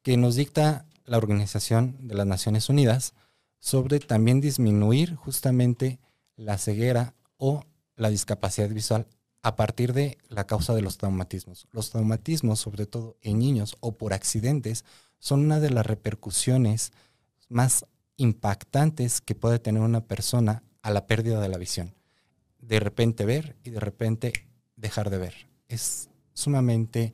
[0.00, 3.12] que nos dicta la Organización de las Naciones Unidas
[3.58, 5.98] sobre también disminuir justamente
[6.36, 7.66] la ceguera o
[7.96, 9.06] la discapacidad visual
[9.42, 11.66] a partir de la causa de los traumatismos.
[11.72, 14.84] Los traumatismos, sobre todo en niños o por accidentes,
[15.18, 16.92] son una de las repercusiones
[17.48, 17.84] más
[18.16, 21.94] impactantes que puede tener una persona a la pérdida de la visión.
[22.60, 24.32] De repente ver y de repente
[24.76, 25.34] dejar de ver.
[25.68, 27.12] Es sumamente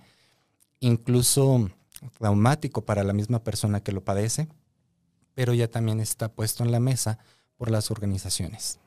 [0.81, 1.71] incluso
[2.19, 4.49] traumático para la misma persona que lo padece,
[5.35, 7.19] pero ya también está puesto en la mesa
[7.57, 8.79] por las organizaciones.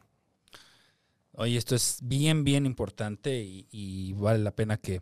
[1.34, 3.42] Oye, esto es bien, bien importante
[3.72, 5.02] y, vale la pena que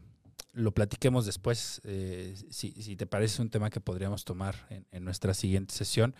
[0.53, 4.55] lo platiquemos después, eh, si, te parece un tema que podríamos tomar
[4.91, 6.15] en, nuestra siguiente sesión.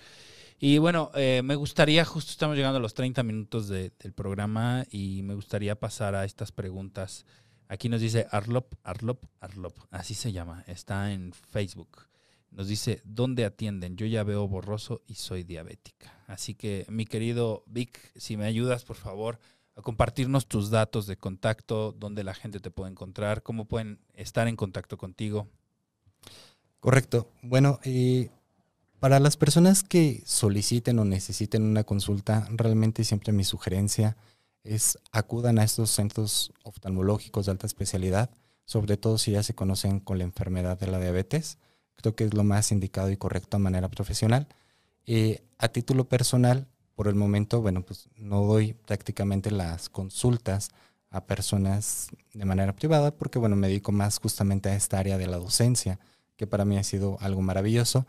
[0.60, 5.22] Y bueno, eh, me gustaría, justo estamos llegando a los 30 minutos del programa y
[5.24, 7.26] me gustaría pasar a estas preguntas.
[7.68, 12.10] Aquí nos dice Arlop, Arlop, Arlop, así se llama, está en Facebook.
[12.52, 13.96] Nos dice, ¿dónde atienden?
[13.96, 16.24] Yo ya veo borroso y soy diabética.
[16.26, 19.40] Así que, mi querido Vic, si me ayudas, por favor,
[19.84, 24.56] compartirnos tus datos de contacto, dónde la gente te puede encontrar, cómo pueden estar en
[24.56, 25.48] contacto contigo.
[26.80, 27.30] Correcto.
[27.42, 28.30] Bueno, eh,
[29.00, 34.18] para las personas que soliciten o necesiten una consulta, realmente siempre mi sugerencia
[34.64, 38.30] es acudan a estos centros oftalmológicos de alta especialidad,
[38.66, 41.58] sobre todo si ya se conocen con la enfermedad de la diabetes.
[41.96, 44.48] Creo que es lo más indicado y correcto a manera profesional.
[45.06, 46.68] Eh, a título personal,
[47.00, 50.72] por el momento, bueno, pues no doy prácticamente las consultas
[51.10, 55.26] a personas de manera privada porque, bueno, me dedico más justamente a esta área de
[55.26, 55.98] la docencia,
[56.36, 58.06] que para mí ha sido algo maravilloso.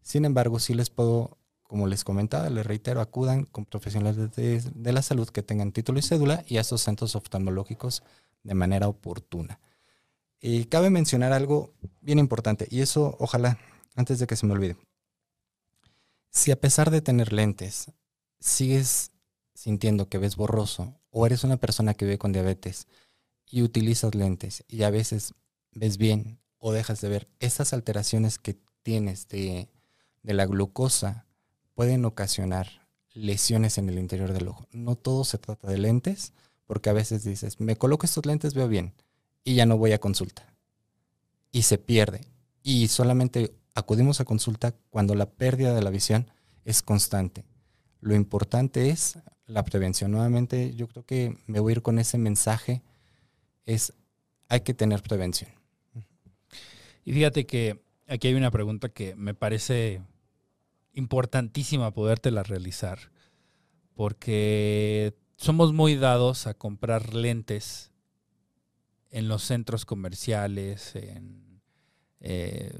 [0.00, 5.02] Sin embargo, sí les puedo, como les comentaba, les reitero, acudan con profesionales de, la
[5.02, 8.02] salud que tengan título y cédula y a esos centros oftalmológicos
[8.42, 9.60] de manera oportuna.
[10.40, 13.60] Y cabe mencionar algo bien importante, y eso ojalá,
[13.94, 14.76] antes de que se me olvide.
[16.30, 17.92] Si a pesar de tener lentes,
[18.42, 19.12] sigues
[19.54, 22.88] sintiendo que ves borroso o eres una persona que vive con diabetes
[23.46, 25.34] y utilizas lentes y a veces
[25.72, 29.68] ves bien o dejas de ver, estas alteraciones que tienes de,
[30.22, 31.26] de la glucosa
[31.74, 34.66] pueden ocasionar lesiones en el interior del ojo.
[34.72, 36.32] No todo se trata de lentes,
[36.66, 38.94] porque a veces dices, me coloco estos lentes, veo bien,
[39.44, 40.54] y ya no voy a consulta.
[41.50, 42.22] Y se pierde.
[42.62, 46.30] Y solamente acudimos a consulta cuando la pérdida de la visión
[46.64, 47.44] es constante.
[48.02, 50.10] Lo importante es la prevención.
[50.10, 52.82] Nuevamente, yo creo que me voy a ir con ese mensaje,
[53.64, 53.94] es
[54.48, 55.50] hay que tener prevención.
[57.04, 60.02] Y fíjate que aquí hay una pregunta que me parece
[60.94, 62.98] importantísima podértela realizar
[63.94, 67.92] porque somos muy dados a comprar lentes
[69.10, 71.62] en los centros comerciales, en,
[72.20, 72.72] eh,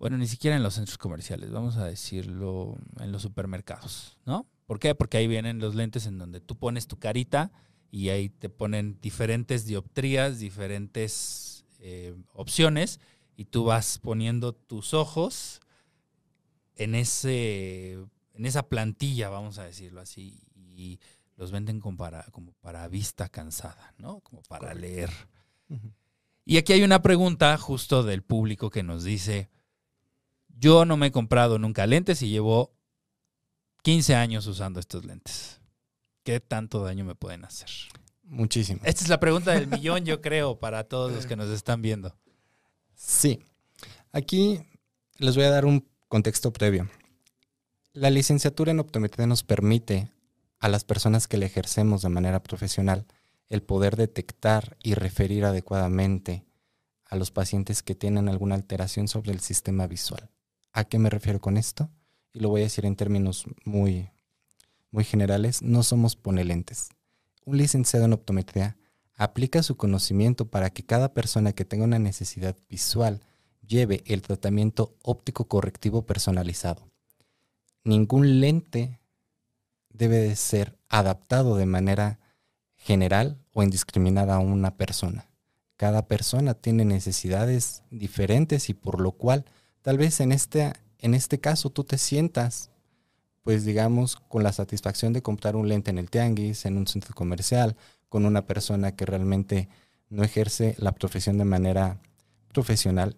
[0.00, 4.46] bueno, ni siquiera en los centros comerciales, vamos a decirlo, en los supermercados, ¿no?
[4.64, 4.94] ¿Por qué?
[4.94, 7.52] Porque ahí vienen los lentes en donde tú pones tu carita
[7.90, 12.98] y ahí te ponen diferentes dioptrías, diferentes eh, opciones
[13.36, 15.60] y tú vas poniendo tus ojos
[16.76, 17.98] en ese
[18.32, 20.98] en esa plantilla, vamos a decirlo así, y
[21.36, 24.20] los venden como para, como para vista cansada, ¿no?
[24.20, 25.10] Como para leer.
[26.46, 29.50] Y aquí hay una pregunta justo del público que nos dice,
[30.60, 32.76] yo no me he comprado nunca lentes y llevo
[33.82, 35.60] 15 años usando estos lentes.
[36.22, 37.70] ¿Qué tanto daño me pueden hacer?
[38.22, 38.80] Muchísimo.
[38.84, 42.14] Esta es la pregunta del millón, yo creo, para todos los que nos están viendo.
[42.94, 43.42] Sí.
[44.12, 44.60] Aquí
[45.16, 46.90] les voy a dar un contexto previo.
[47.92, 50.12] La licenciatura en optometría nos permite
[50.58, 53.06] a las personas que la ejercemos de manera profesional
[53.48, 56.44] el poder detectar y referir adecuadamente
[57.06, 60.30] a los pacientes que tienen alguna alteración sobre el sistema visual.
[60.72, 61.90] ¿A qué me refiero con esto?
[62.32, 64.10] Y lo voy a decir en términos muy,
[64.90, 66.90] muy generales, no somos ponelentes.
[67.44, 68.76] Un licenciado en optometría
[69.16, 73.20] aplica su conocimiento para que cada persona que tenga una necesidad visual
[73.66, 76.90] lleve el tratamiento óptico correctivo personalizado
[77.84, 79.00] ningún lente
[79.90, 82.18] debe de ser adaptado de manera
[82.76, 85.26] general o indiscriminada a una persona.
[85.76, 89.44] Cada persona tiene necesidades diferentes y por lo cual
[89.82, 92.70] tal vez en este, en este caso tú te sientas,
[93.42, 97.14] pues digamos, con la satisfacción de comprar un lente en el tianguis, en un centro
[97.14, 97.76] comercial,
[98.08, 99.68] con una persona que realmente
[100.08, 101.98] no ejerce la profesión de manera
[102.52, 103.16] profesional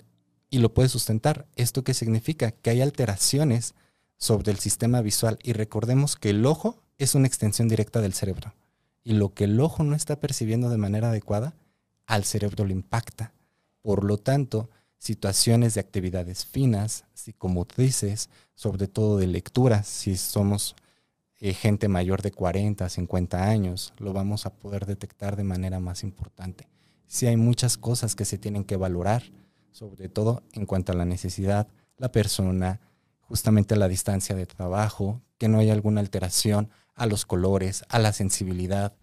[0.51, 1.47] y lo puede sustentar.
[1.57, 2.51] ¿Esto qué significa?
[2.51, 3.75] Que hay alteraciones
[4.17, 8.55] sobre el sistema visual y recordemos que el ojo es una extensión directa del cerebro
[9.05, 11.55] y lo que el ojo no está percibiendo de manera adecuada,
[12.07, 13.33] al cerebro lo impacta.
[13.83, 14.71] Por lo tanto,
[15.03, 20.77] situaciones de actividades finas, psicomotrices, sobre todo de lectura, si somos
[21.41, 26.05] eh, gente mayor de 40, 50 años, lo vamos a poder detectar de manera más
[26.05, 26.69] importante.
[27.09, 29.25] Si hay muchas cosas que se tienen que valorar,
[29.73, 32.79] sobre todo en cuanto a la necesidad, la persona,
[33.23, 38.13] justamente la distancia de trabajo, que no haya alguna alteración a los colores, a la
[38.13, 38.95] sensibilidad,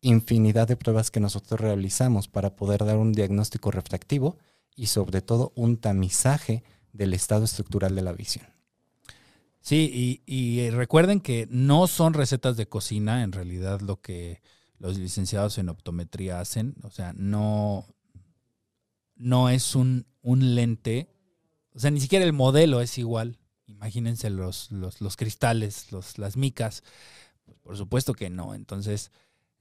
[0.00, 4.38] infinidad de pruebas que nosotros realizamos para poder dar un diagnóstico refractivo
[4.74, 8.46] y sobre todo un tamizaje del estado estructural de la visión.
[9.60, 14.42] Sí, y, recuerden que no son recetas de cocina en realidad lo que
[14.78, 17.86] los licenciados en optometría hacen, o sea, no,
[19.14, 21.14] no es un, un lente,
[21.74, 23.38] o sea, ni siquiera el modelo es igual
[23.72, 26.84] Imagínense los, los, cristales, los, las micas.
[27.62, 28.54] Por supuesto que no.
[28.54, 29.10] Entonces,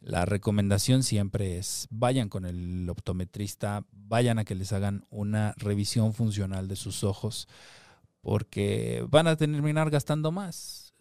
[0.02, 6.14] la recomendación siempre es vayan con el optometrista, vayan a que les hagan una revisión
[6.14, 7.48] funcional de sus ojos,
[8.22, 10.96] porque van a terminar gastando más.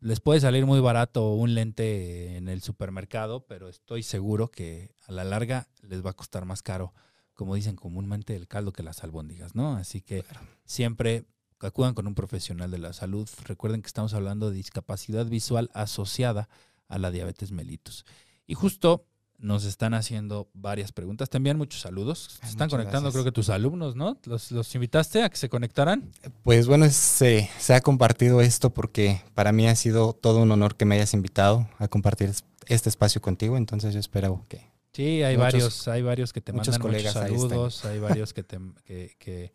[0.00, 5.12] Les puede salir muy barato un lente en el supermercado, pero estoy seguro que a
[5.12, 6.94] la larga les va a costar más caro,
[7.34, 9.74] como dicen comúnmente, el caldo que las albóndigas, ¿no?
[9.74, 10.24] Así que
[10.64, 11.24] siempre
[11.58, 13.28] acudan con un profesional de la salud.
[13.44, 16.48] Recuerden que estamos hablando de discapacidad visual asociada
[16.86, 18.04] a la diabetes mellitus.
[18.48, 19.04] Y justo
[19.38, 21.30] nos están haciendo varias preguntas.
[21.30, 22.38] Te envían muchos saludos.
[22.40, 24.18] Se están conectando, creo que tus alumnos, ¿no?
[24.24, 26.10] ¿Los, invitaste a que se conectaran?
[26.42, 30.76] Pues bueno, se, se ha compartido esto porque para mí ha sido todo un honor
[30.76, 32.32] que me hayas invitado a compartir
[32.66, 33.56] este espacio contigo.
[33.56, 34.66] Entonces yo espero que...
[34.92, 38.58] Sí, hay varios, hay varios que te mandan muchos saludos, hay varios que te...
[38.84, 39.52] que que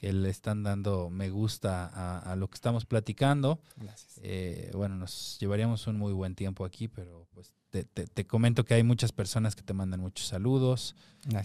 [0.00, 3.60] le están dando me gusta a, lo que estamos platicando.
[4.22, 8.82] Eh, bueno, nos llevaríamos un muy buen tiempo aquí, pero pues te, comento que hay
[8.82, 10.96] muchas personas que te mandan muchos saludos.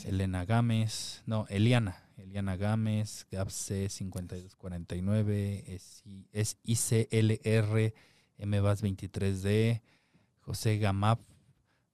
[0.06, 7.94] Elena Gámez, no, Eliana, Eliana Gámez, GAPC5249, es, es ICLR,
[8.40, 9.82] MVAS23D,
[10.40, 11.20] José Gamap,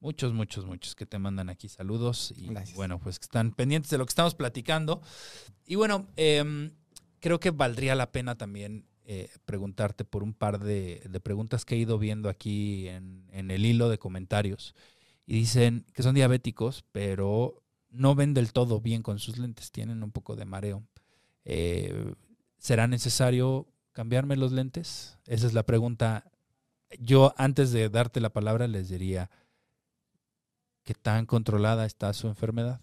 [0.01, 3.99] Muchos, muchos, muchos que te mandan aquí saludos y bueno, pues que están pendientes de
[3.99, 4.99] lo que estamos platicando.
[5.67, 6.71] Y bueno, em,
[7.19, 11.77] creo que valdría la pena también eh, preguntarte por un par de, preguntas que he
[11.77, 14.73] ido viendo aquí en, el hilo de comentarios.
[15.27, 20.01] Y dicen que son diabéticos, pero no ven del todo bien con sus lentes, tienen
[20.01, 20.83] un poco de mareo.
[21.45, 22.15] Eh,
[22.57, 25.19] ¿Será necesario cambiarme los lentes?
[25.27, 26.25] Esa es la pregunta.
[26.99, 29.29] Yo antes de darte la palabra les diría,
[30.83, 32.81] qué tan controlada está su enfermedad.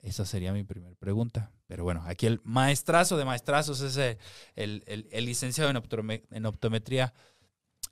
[0.00, 1.50] Esa sería mi primera pregunta.
[1.66, 4.18] Pero bueno, aquí el maestrazo de maestrazos es
[4.54, 7.14] el, licenciado en, optometría,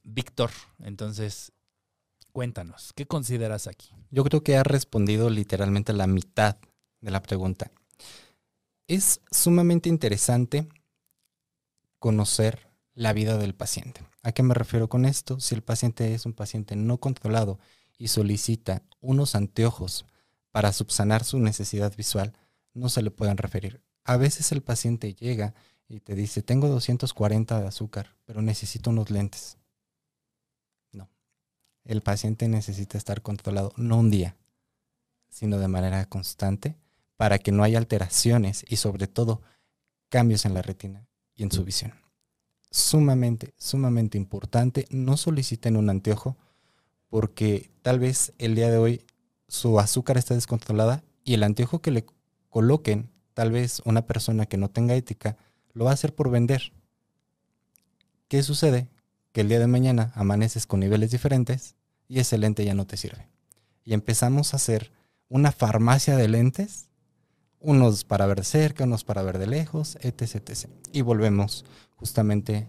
[0.02, 0.50] Víctor.
[0.80, 1.52] Entonces,
[2.32, 3.90] cuéntanos, ¿qué consideras aquí?
[4.10, 6.56] Yo creo que ha respondido literalmente la mitad
[7.00, 7.70] de la pregunta.
[8.86, 10.68] Es sumamente interesante
[11.98, 14.02] conocer la vida del paciente.
[14.22, 15.40] ¿A qué me refiero con esto?
[15.40, 17.58] Si el paciente es un paciente no controlado
[18.02, 20.06] y solicita unos anteojos
[20.50, 22.32] para subsanar su necesidad visual,
[22.74, 23.80] no se le pueden referir.
[24.02, 25.54] A veces el paciente llega
[25.86, 29.56] y te dice, tengo 240 de azúcar, pero necesito unos lentes.
[30.90, 31.10] No.
[31.84, 34.36] El paciente necesita estar controlado no un día,
[35.28, 36.74] sino de manera constante
[37.16, 39.42] para que no haya alteraciones y sobre todo
[40.08, 41.92] cambios en la retina y en su visión.
[42.68, 46.36] Sumamente, sumamente importante, no soliciten un anteojo
[47.12, 49.04] porque tal vez el día de hoy
[49.46, 52.06] su azúcar está descontrolada y el anteojo que le
[52.48, 55.36] coloquen, tal vez una persona que no tenga ética,
[55.74, 56.72] lo va a hacer por vender.
[58.28, 58.88] ¿Qué sucede?
[59.32, 61.74] Que el día de mañana amaneces con niveles diferentes
[62.08, 63.28] y ese lente ya no te sirve.
[63.84, 64.90] Y empezamos a hacer
[65.28, 66.88] una farmacia de lentes,
[67.60, 70.36] unos para ver cerca, unos para ver de lejos, etc.
[70.36, 70.70] etc.
[70.94, 72.68] Y volvemos justamente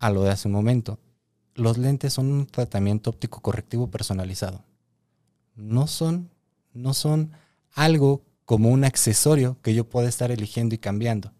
[0.00, 0.98] a lo de hace un momento.
[1.56, 4.64] Los lentes son un tratamiento óptico correctivo personalizado
[5.56, 6.30] no son,
[6.72, 7.32] no son
[7.72, 11.32] algo como un accesorio que yo pueda estar eligiendo y cambiando.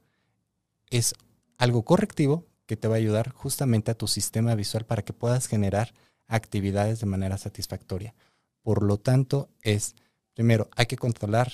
[0.91, 1.15] Es
[1.59, 5.47] algo correctivo que te va a ayudar justamente a tu sistema visual para que puedas
[5.47, 5.95] generar
[6.27, 8.15] actividades de manera satisfactoria.
[8.63, 9.95] Por lo tanto, es,
[10.35, 11.53] primero, hay que controlar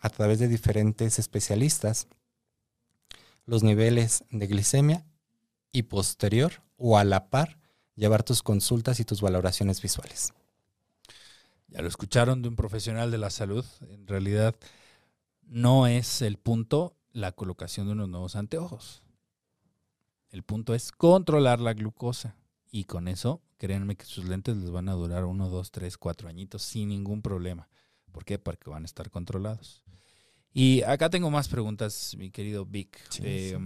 [0.00, 2.08] a través de diferentes especialistas
[3.46, 5.04] los niveles de glicemia
[5.70, 7.58] y posterior o a la par
[7.94, 10.32] llevar tus consultas y tus valoraciones visuales.
[11.68, 13.64] Ya lo escucharon de un profesional de la salud.
[13.88, 14.54] En realidad
[15.42, 19.02] no es el punto la colocación de unos nuevos anteojos.
[20.30, 22.36] El punto es controlar la glucosa.
[22.70, 26.28] Y con eso, créanme que sus lentes les van a durar uno, dos, tres, cuatro
[26.28, 27.68] añitos sin ningún problema.
[28.10, 28.38] ¿Por qué?
[28.38, 29.82] Porque van a estar controlados.
[30.54, 32.98] Y acá tengo más preguntas, mi querido Vic.
[33.22, 33.58] Eh,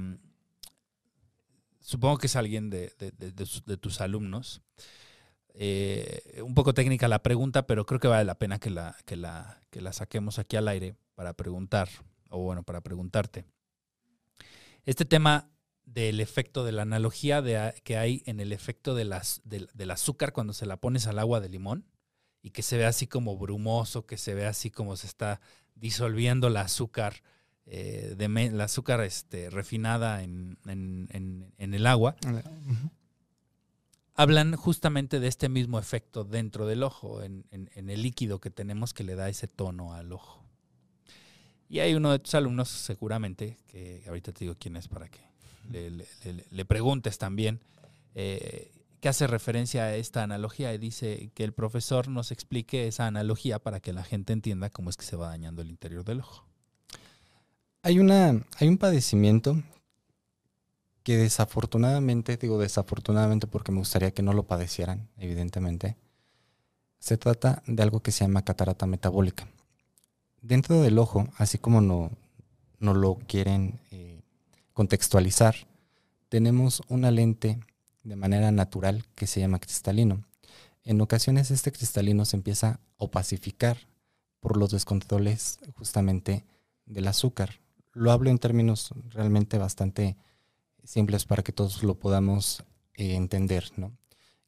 [1.86, 2.90] supongo que es alguien de
[3.80, 4.60] tus alumnos.
[5.58, 9.16] Eh, un poco técnica la pregunta, pero creo que vale la pena que la, que,
[9.16, 11.88] la, que la saquemos aquí al aire para preguntar,
[12.28, 13.46] o bueno, para preguntarte.
[14.84, 15.48] Este tema
[15.86, 19.12] del efecto de la analogía de, que hay en el efecto del
[19.90, 21.86] azúcar cuando se la pones al agua de limón
[22.42, 25.40] y que se ve así como brumoso, que se ve así como se está
[25.74, 27.22] disolviendo el azúcar,
[27.66, 32.16] eh, de la azúcar este, refinada en, en, en, el agua
[34.16, 39.04] hablan justamente de este mismo efecto dentro del ojo, en, el líquido que tenemos que
[39.04, 40.42] le da ese tono al ojo.
[41.68, 45.20] Y hay uno de tus alumnos, seguramente, que ahorita te digo quién es para que
[46.50, 47.60] le, preguntes también,
[48.14, 53.06] eh, que hace referencia a esta analogía y dice que el profesor nos explique esa
[53.06, 56.20] analogía para que la gente entienda cómo es que se va dañando el interior del
[56.20, 56.46] ojo.
[57.86, 59.62] Hay, una, hay un padecimiento
[61.04, 65.96] que desafortunadamente, digo desafortunadamente porque me gustaría que no lo padecieran, evidentemente,
[66.98, 69.46] se trata de algo que se llama catarata metabólica.
[70.42, 72.10] Dentro del ojo, así como no,
[72.80, 74.20] no lo quieren eh,
[74.72, 75.54] contextualizar,
[76.28, 77.60] tenemos una lente
[78.02, 80.24] de manera natural que se llama cristalino.
[80.82, 83.76] En ocasiones este cristalino se empieza a opacificar
[84.40, 86.44] por los descontroles justamente
[86.84, 87.60] del azúcar.
[87.96, 90.18] Lo hablo en términos realmente bastante
[90.84, 93.96] simples para que todos lo podamos eh, entender, ¿no?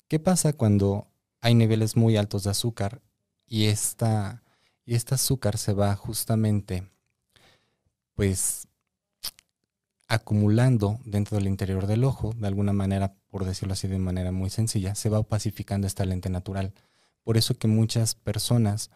[0.06, 1.08] ¿Qué pasa cuando
[1.40, 3.00] hay niveles muy altos de azúcar
[3.46, 4.42] y esta,
[4.84, 6.90] y este azúcar se va justamente,
[8.14, 8.68] pues,
[10.08, 14.50] acumulando dentro del interior del ojo, de alguna manera, por decirlo así de manera muy
[14.50, 16.74] sencilla, se va opacificando esta lente natural.
[17.24, 18.90] Por eso que muchas personas,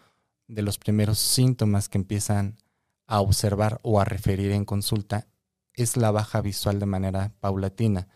[0.46, 2.58] de los primeros síntomas que empiezan
[3.06, 5.26] a observar o a referir en consulta,
[5.74, 8.08] es la baja visual de manera paulatina.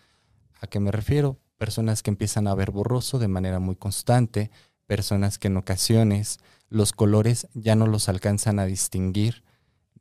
[0.61, 1.39] ¿A qué me refiero?
[1.59, 4.51] Personas que empiezan a ver borroso de manera muy constante,
[4.87, 9.43] personas que en ocasiones los colores ya no los alcanzan a distinguir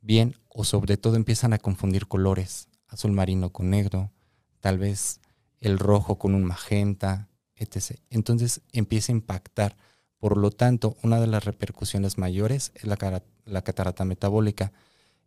[0.00, 4.12] bien o sobre todo empiezan a confundir colores, azul marino con negro,
[4.60, 5.20] tal vez
[5.60, 7.98] el rojo con un magenta, etc.
[8.10, 9.76] Entonces empieza a impactar.
[10.26, 14.72] Por lo tanto, una de las repercusiones mayores es la, la catarata metabólica.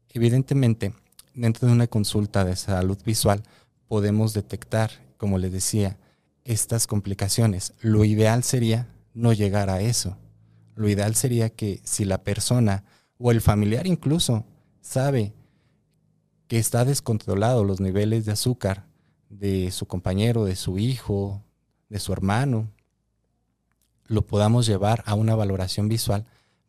[0.10, 0.93] Evidentemente,
[1.34, 3.43] dentro de una consulta de salud visual
[3.88, 5.97] podemos detectar, como les decía,
[6.43, 7.76] estas complicaciones.
[7.80, 10.18] Lo ideal sería no llegar a eso.
[10.76, 12.84] Lo ideal sería que si la persona
[13.18, 14.43] o el familiar incluso
[14.82, 15.32] sabe
[16.50, 18.86] que está descontrolado los niveles de azúcar
[19.30, 21.41] de su compañero, de su hijo,
[21.88, 22.68] de su hermano,
[24.10, 26.26] lo podamos llevar a una valoración visual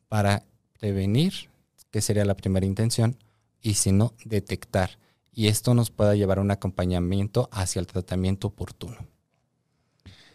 [0.09, 0.45] para
[0.78, 1.51] prevenir,
[1.91, 3.16] que sería la primera intención,
[3.61, 4.99] y si no, detectar.
[5.32, 8.99] Y esto nos pueda llevar a un acompañamiento hacia el tratamiento oportuno.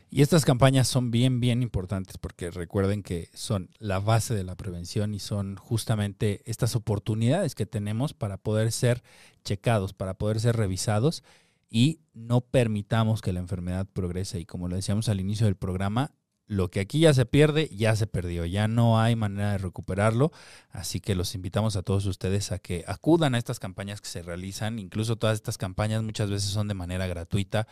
[0.09, 4.55] Y estas campañas son bien, bien importantes porque recuerden que son la base de la
[4.55, 9.03] prevención y son justamente estas oportunidades que tenemos para poder ser
[9.43, 11.23] checados, para poder ser revisados
[11.69, 14.39] y no permitamos que la enfermedad progrese.
[14.39, 16.11] Y como lo decíamos al inicio del programa,
[16.47, 20.31] lo que aquí ya se pierde, ya se perdió, ya no hay manera de recuperarlo,
[20.69, 24.21] así que los invitamos a todos ustedes a que acudan a estas campañas que se
[24.21, 27.67] realizan, incluso todas estas campañas muchas veces son de manera gratuita,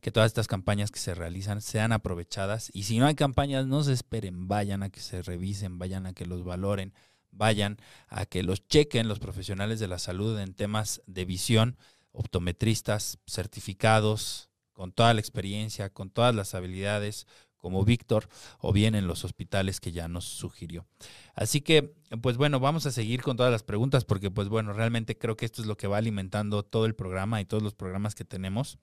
[0.00, 2.70] que todas estas campañas que se realizan sean aprovechadas.
[2.72, 6.12] Y si no hay campañas, no se esperen, vayan a que se revisen, vayan a
[6.12, 6.94] que los valoren,
[7.30, 7.76] vayan
[8.08, 11.76] a que los chequen los profesionales de la salud en temas de visión,
[12.10, 17.26] optometristas certificados, con toda la experiencia, con todas las habilidades,
[17.66, 18.28] como Víctor
[18.60, 20.86] o bien en los hospitales que ya nos sugirió.
[21.34, 25.18] Así que, pues bueno, vamos a seguir con todas las preguntas porque, pues bueno, realmente
[25.18, 28.14] creo que esto es lo que va alimentando todo el programa y todos los programas
[28.14, 28.78] que tenemos.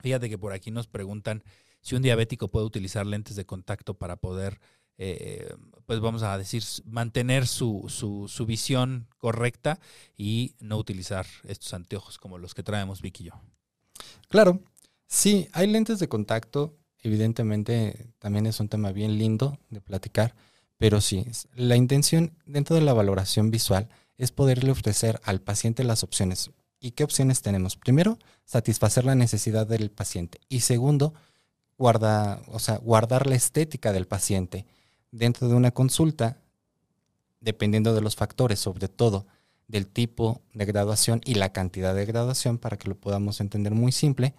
[0.00, 1.44] Fíjate que por aquí nos preguntan
[1.80, 4.58] si un diabético puede utilizar lentes de contacto para poder,
[4.98, 5.54] eh,
[5.86, 9.78] pues vamos a decir, mantener su, su, su, visión correcta
[10.16, 13.40] y no utilizar estos anteojos como los que traemos Vicky y yo.
[14.28, 14.60] Claro,
[15.06, 20.34] sí, hay lentes de contacto evidentemente también es un tema bien lindo de platicar,
[20.78, 23.88] pero sí, la intención dentro de la valoración visual
[24.18, 26.50] es poderle ofrecer al paciente las opciones.
[26.80, 27.76] ¿Y qué opciones tenemos?
[27.76, 30.40] Primero, satisfacer la necesidad del paciente.
[30.48, 31.14] Y segundo,
[31.78, 34.66] guarda, o sea, guardar la estética del paciente.
[35.12, 36.38] Dentro de una consulta,
[37.40, 39.26] dependiendo de los factores, sobre todo
[39.68, 43.92] del tipo de graduación y la cantidad de graduación, para que lo podamos entender muy
[43.92, 44.34] simple,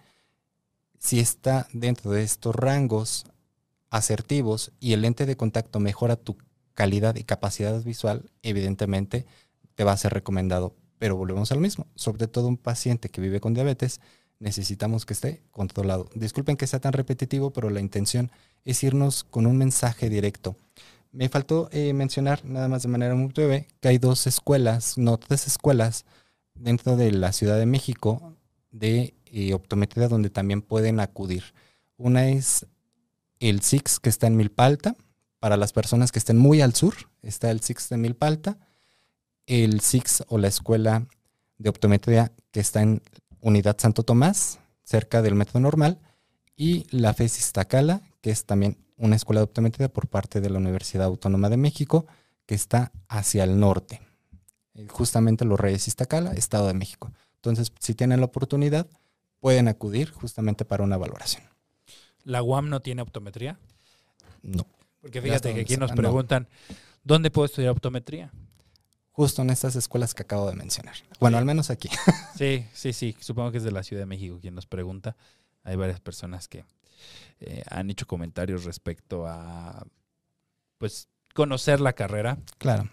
[1.04, 3.26] si está dentro de estos rangos
[3.90, 6.38] asertivos y el lente de contacto mejora tu
[6.72, 9.26] calidad y capacidad visual, evidentemente
[9.74, 10.74] te va a ser recomendado.
[10.98, 14.00] Pero volvemos al mismo, sobre todo un paciente que vive con diabetes,
[14.38, 16.08] necesitamos que esté controlado.
[16.14, 18.32] Disculpen que sea tan repetitivo, pero la intención
[18.64, 20.56] es irnos con un mensaje directo.
[21.12, 25.18] Me faltó eh, mencionar, nada más de manera muy breve, que hay dos escuelas, no
[25.18, 26.06] tres escuelas
[26.54, 28.34] dentro de la Ciudad de México
[28.70, 31.42] de y optometría donde también pueden acudir.
[31.96, 32.66] Una es
[33.40, 34.94] el SIX que está en Milpalta,
[35.40, 38.58] para las personas que estén muy al sur, está el SIX de Milpalta,
[39.46, 41.08] el SIX o la Escuela
[41.58, 43.02] de Optometría que está en
[43.40, 45.98] Unidad Santo Tomás, cerca del Metro Normal,
[46.56, 50.58] y la FESIS Tacala, que es también una escuela de optometría por parte de la
[50.58, 52.06] Universidad Autónoma de México,
[52.46, 54.00] que está hacia el norte,
[54.74, 57.10] eh, justamente los Reyes Iztacala, Estado de México.
[57.34, 58.86] Entonces, si tienen la oportunidad,
[59.44, 61.42] pueden acudir justamente para una valoración.
[62.22, 63.58] ¿La UAM no tiene optometría?
[64.40, 64.64] No.
[65.02, 66.48] Porque fíjate que aquí nos preguntan,
[67.02, 68.32] ¿dónde puedo estudiar optometría?
[69.10, 70.94] Justo en estas escuelas que acabo de mencionar.
[71.20, 71.90] Bueno, al menos aquí.
[72.38, 73.18] Sí, sí, sí.
[73.20, 75.14] Supongo que es de la Ciudad de México quien nos pregunta.
[75.62, 76.64] Hay varias personas que
[77.40, 79.86] eh, han hecho comentarios respecto a,
[80.78, 82.38] pues, conocer la carrera.
[82.56, 82.88] Claro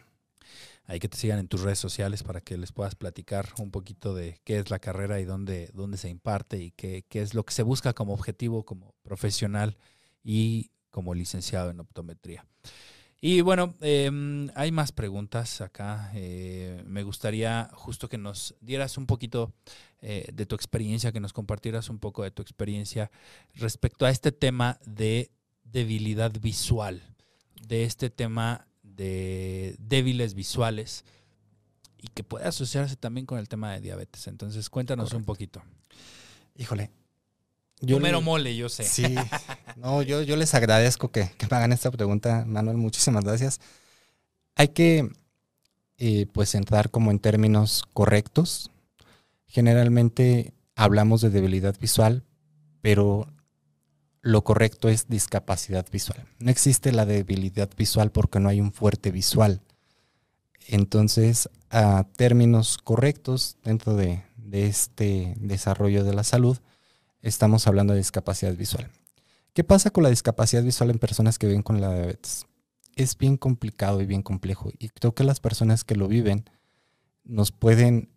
[0.85, 4.13] ahí que te sigan en tus redes sociales para que les puedas platicar un poquito
[4.13, 7.45] de qué es la carrera y dónde, dónde se imparte y qué, qué es lo
[7.45, 9.77] que se busca como objetivo, como profesional
[10.23, 12.45] y como licenciado en optometría.
[13.23, 16.11] Y bueno, em, hay más preguntas acá.
[16.15, 19.53] Eh, me gustaría justo que nos dieras un poquito
[20.01, 23.11] eh, de tu experiencia, que nos compartieras un poco de tu experiencia
[23.53, 25.29] respecto a este tema de
[25.63, 27.03] debilidad visual,
[27.61, 31.03] de este tema de débiles visuales
[32.01, 34.27] y que puede asociarse también con el tema de diabetes.
[34.27, 35.61] Entonces, cuéntanos un poquito.
[36.55, 36.89] Híjole.
[37.81, 38.83] Yo Número mole, yo sé.
[38.83, 39.15] Sí.
[39.75, 42.77] No, yo, yo les agradezco que, me hagan esta pregunta, Manuel.
[42.77, 43.59] Muchísimas gracias.
[44.55, 45.09] Hay que,
[45.97, 48.69] eh, pues, entrar como en términos correctos.
[49.47, 52.23] Generalmente hablamos de debilidad visual,
[52.81, 53.27] pero
[54.21, 56.25] lo correcto es discapacidad visual.
[56.39, 59.61] No existe la debilidad visual porque no hay un fuerte visual.
[60.67, 66.57] Entonces, a términos correctos dentro de, este desarrollo de la salud,
[67.21, 68.91] estamos hablando de discapacidad visual.
[69.53, 72.45] ¿Qué pasa con la discapacidad visual en personas que viven con la diabetes?
[72.97, 74.69] Es bien complicado y bien complejo.
[74.77, 76.49] Y creo que las personas que lo viven
[77.23, 78.09] nos pueden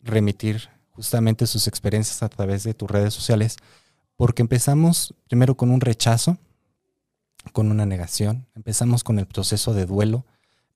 [0.00, 3.56] remitir justamente sus experiencias a través de tus redes sociales
[4.20, 6.36] porque empezamos primero con un rechazo,
[7.54, 10.26] con una negación, empezamos con el proceso de duelo,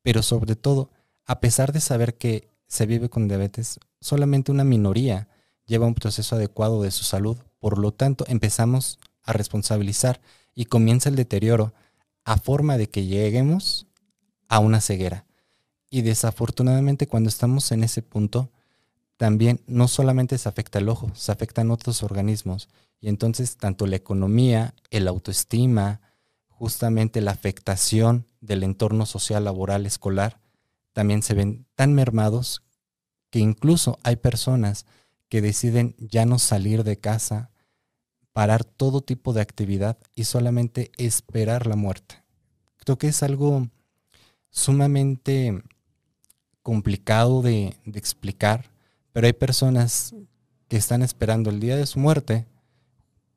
[0.01, 0.89] pero sobre todo
[1.27, 5.29] a pesar de saber que se vive con diabetes, solamente una minoría
[5.67, 7.37] lleva un proceso adecuado de su salud.
[7.59, 10.23] Por lo tanto, empezamos a responsabilizar
[10.55, 11.75] y comienza el deterioro
[12.25, 13.87] a forma de que lleguemos
[14.49, 15.27] a una ceguera.
[15.91, 18.49] Y desafortunadamente cuando estamos en ese punto,
[19.19, 22.71] también no solamente se afecta el ojo, se afectan otros organismos.
[23.05, 26.01] Y entonces tanto la economía, el autoestima,
[26.49, 30.41] justamente la afectación del entorno social, laboral, escolar,
[30.95, 32.63] también se ven tan mermados
[33.29, 34.87] que incluso hay personas
[35.29, 37.51] que deciden ya no salir de casa,
[38.33, 42.23] parar todo tipo de actividad y solamente esperar la muerte.
[42.77, 43.69] Creo que es algo
[44.49, 45.63] sumamente
[46.63, 48.71] complicado de, de explicar,
[49.13, 50.15] pero hay personas
[50.69, 52.47] que están esperando el día de su muerte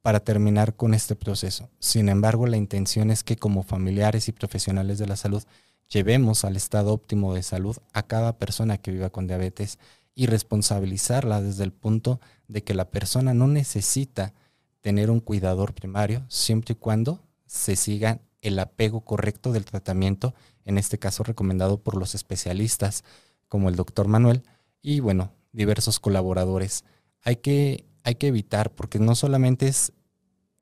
[0.08, 1.70] para terminar con este proceso.
[1.80, 5.43] Sin embargo, la intención es que como familiares y profesionales de la salud
[5.89, 9.80] llevemos al estado óptimo de salud a cada persona que viva con diabetes
[10.16, 14.34] y responsabilizarla desde el punto de que la persona no necesita
[14.80, 20.34] tener un cuidador primario siempre y cuando se siga el apego correcto del tratamiento,
[20.64, 23.03] en este caso recomendado por los especialistas
[23.49, 24.43] como el doctor Manuel
[24.82, 26.86] y bueno, diversos colaboradores.
[27.24, 29.91] Hay que, hay que evitar, porque no solamente es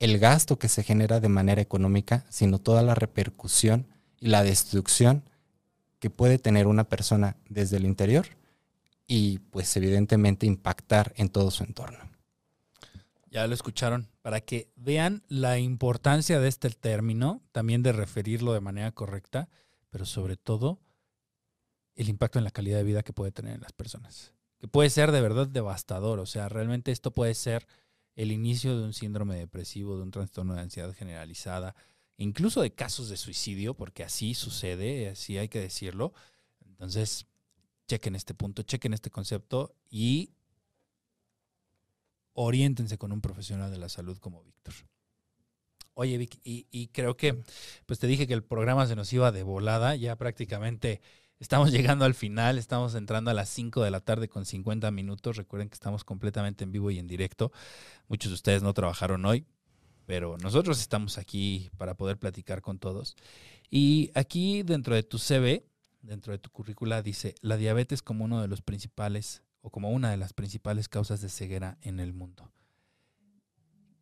[0.00, 3.86] el gasto que se genera de manera económica, sino toda la repercusión
[4.18, 5.22] y la destrucción
[6.00, 8.26] que puede tener una persona desde el interior
[9.06, 12.00] y pues evidentemente impactar en todo su entorno.
[13.30, 18.60] Ya lo escucharon, para que vean la importancia de este término, también de referirlo de
[18.60, 19.48] manera correcta,
[19.90, 20.80] pero sobre todo
[21.94, 24.90] el impacto en la calidad de vida que puede tener en las personas, que puede
[24.90, 27.66] ser de verdad devastador, o sea, realmente esto puede ser
[28.14, 31.74] el inicio de un síndrome depresivo, de un trastorno de ansiedad generalizada,
[32.16, 36.14] incluso de casos de suicidio, porque así sucede, así hay que decirlo.
[36.64, 37.26] Entonces,
[37.86, 40.30] chequen este punto, chequen este concepto y
[42.32, 44.74] oriéntense con un profesional de la salud como Víctor.
[45.94, 47.42] Oye, Vic, y, creo que,
[47.86, 51.00] pues te dije que el programa se nos iba de volada, ya prácticamente
[51.38, 55.36] estamos llegando al final, estamos entrando a las 5 de la tarde con 50 minutos,
[55.36, 57.52] recuerden que estamos completamente en vivo y en directo,
[58.08, 59.46] muchos de ustedes no trabajaron hoy,
[60.06, 63.16] pero nosotros estamos aquí para poder platicar con todos.
[63.70, 65.66] Y aquí dentro de tu CV,
[66.00, 70.10] dentro de tu currícula, dice la diabetes como uno de los principales o como una
[70.10, 72.52] de las principales causas de ceguera en el mundo.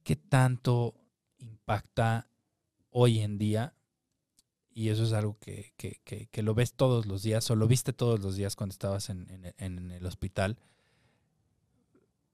[0.02, 0.94] ¿Qué tanto
[1.38, 2.28] impacta
[2.90, 3.74] hoy en día?
[4.74, 5.72] Y eso es algo que,
[6.42, 9.90] lo ves todos los días, o lo viste todos los días cuando estabas en, en
[9.90, 10.58] el hospital.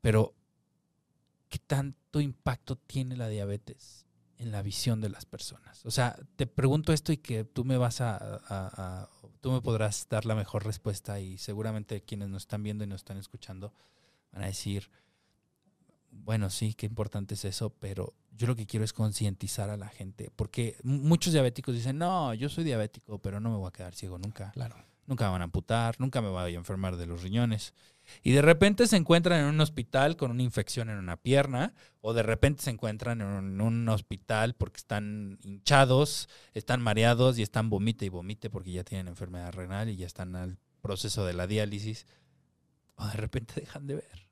[0.00, 0.34] Pero
[1.50, 4.06] ¿qué tanto impacto tiene la diabetes
[4.38, 5.84] en la visión de las personas?
[5.84, 9.10] O sea, te pregunto esto y que tú me vas a,
[9.40, 13.00] tú me podrás dar la mejor respuesta y seguramente quienes nos están viendo y nos
[13.00, 13.74] están escuchando
[14.32, 14.90] van a decir,
[16.12, 19.88] bueno, sí, qué importante es eso, pero yo lo que quiero es concientizar a la
[19.88, 23.94] gente, porque muchos diabéticos dicen, no, yo soy diabético, pero no me voy a quedar
[23.94, 24.50] ciego nunca.
[24.52, 24.76] Claro.
[25.06, 27.74] Nunca me van a amputar, nunca me voy a enfermar de los riñones.
[28.22, 32.12] Y de repente se encuentran en un hospital con una infección en una pierna, o
[32.12, 38.04] de repente se encuentran en un, hospital porque están hinchados, están mareados y están vomite
[38.04, 42.06] y vomite porque ya tienen enfermedad renal y ya están al proceso de la diálisis,
[42.96, 44.28] o de repente dejan de ver.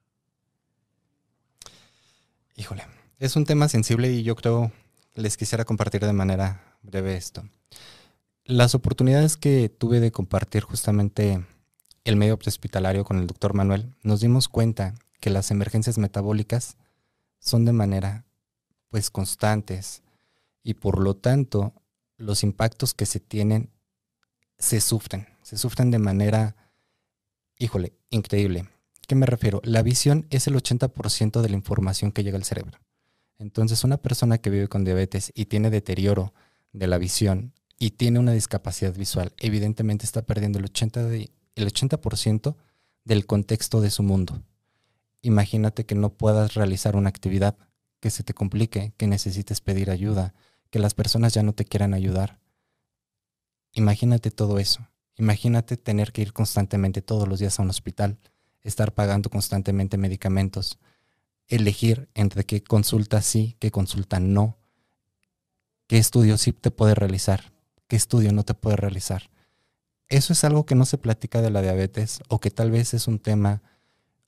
[2.57, 2.85] Híjole,
[3.19, 4.73] es un tema sensible y yo creo
[5.15, 7.49] les quisiera compartir de manera breve esto.
[8.45, 11.45] Las oportunidades que tuve de compartir justamente
[12.05, 16.77] el medio hospitalario con el doctor Manuel, nos dimos cuenta que las emergencias metabólicas
[17.41, 18.25] son de manera
[18.89, 20.03] pues constantes
[20.63, 21.75] y por lo tanto
[22.17, 23.71] los impactos que se tienen
[24.59, 26.57] se sufren, se sufren de manera,
[27.59, 28.69] híjole, increíble.
[29.07, 29.61] ¿Qué me refiero?
[29.65, 32.79] La visión es el 80% de la información que llega al cerebro.
[33.39, 36.35] Entonces una persona que vive con diabetes y tiene deterioro
[36.73, 41.67] de la visión y tiene una discapacidad visual, evidentemente está perdiendo el 80%, de, el
[41.67, 42.57] 80
[43.05, 44.43] del contexto de su mundo.
[45.23, 47.57] Imagínate que no puedas realizar una actividad,
[48.01, 50.35] que se te complique, que necesites pedir ayuda,
[50.71, 52.39] que las personas ya no te quieran ayudar.
[53.73, 54.89] Imagínate todo eso.
[55.17, 58.19] Imagínate tener que ir constantemente todos los días a un hospital,
[58.63, 60.79] estar pagando constantemente medicamentos,
[61.49, 64.59] elegir entre qué consulta sí, qué consulta no,
[65.87, 67.53] qué estudio sí te puede realizar,
[67.87, 69.31] qué estudio no te puede realizar.
[70.09, 73.09] Eso es algo que no se platica de la diabetes o que tal vez es
[73.09, 73.63] un tema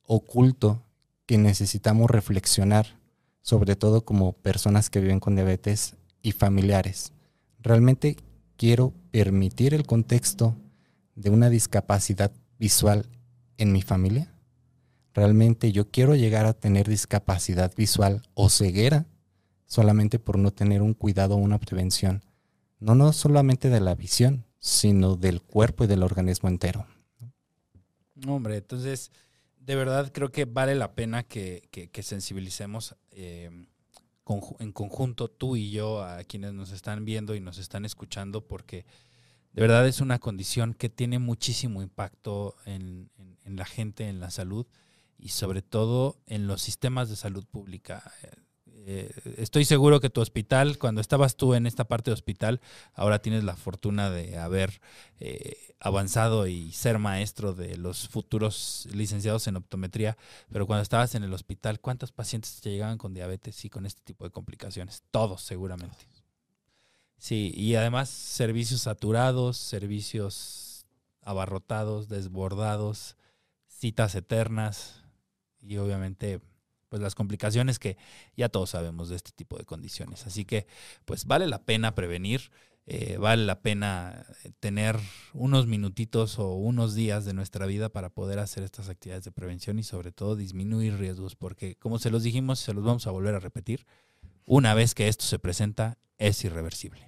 [0.03, 0.83] oculto
[1.25, 2.99] que necesitamos reflexionar,
[3.41, 7.13] sobre todo como personas que viven con diabetes y familiares.
[7.59, 8.17] Realmente
[8.57, 10.55] quiero permitir el contexto
[11.15, 13.07] de una discapacidad visual
[13.57, 14.33] en mi familia?
[15.13, 19.05] ¿Realmente yo quiero llegar a tener discapacidad visual o ceguera
[19.65, 22.23] solamente por no tener un cuidado o una prevención?
[22.79, 26.85] No, no solamente de la visión, sino del cuerpo y del organismo entero.
[28.27, 29.11] Hombre, entonces,
[29.59, 33.49] de verdad creo que vale la pena que, sensibilicemos eh,
[34.59, 38.85] en conjunto tú y yo a quienes nos están viendo y nos están escuchando, porque
[39.53, 43.09] de verdad es una condición que tiene muchísimo impacto en,
[43.45, 44.65] la gente, en la salud
[45.21, 48.11] y sobre todo en los sistemas de salud pública.
[48.83, 52.59] Eh, estoy seguro que tu hospital, cuando estabas tú en esta parte de hospital,
[52.95, 54.81] ahora tienes la fortuna de haber
[55.19, 60.17] eh, avanzado y ser maestro de los futuros licenciados en optometría,
[60.51, 64.01] pero cuando estabas en el hospital, ¿cuántos pacientes te llegaban con diabetes y con este
[64.01, 65.03] tipo de complicaciones?
[65.11, 66.07] Todos, seguramente.
[67.19, 70.87] Sí, y además servicios saturados, servicios
[71.21, 73.15] abarrotados, desbordados,
[73.67, 75.00] citas eternas
[75.61, 76.41] y obviamente
[76.89, 77.95] pues las complicaciones que
[78.35, 80.27] ya todos sabemos de este tipo de condiciones.
[80.27, 80.67] Así que
[81.05, 82.51] pues vale la pena prevenir,
[82.85, 84.99] eh, vale la pena eh, tener
[85.33, 89.79] unos minutitos o unos días de nuestra vida para poder hacer estas actividades de prevención
[89.79, 93.35] y sobre todo disminuir riesgos, porque como se los dijimos, se los vamos a volver
[93.35, 93.85] a repetir,
[94.45, 97.07] una vez que esto se presenta es irreversible.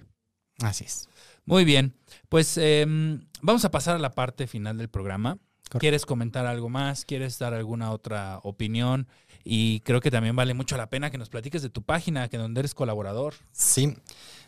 [0.59, 1.09] Así es.
[1.45, 1.93] Muy bien,
[2.29, 5.39] pues em, vamos a pasar a la parte final del programa.
[5.79, 7.05] ¿Quieres comentar algo más?
[7.05, 9.07] ¿Quieres dar alguna otra opinión?
[9.43, 12.37] Y creo que también vale mucho la pena que nos platiques de tu página, que
[12.37, 13.33] donde eres colaborador.
[13.51, 13.95] Sí,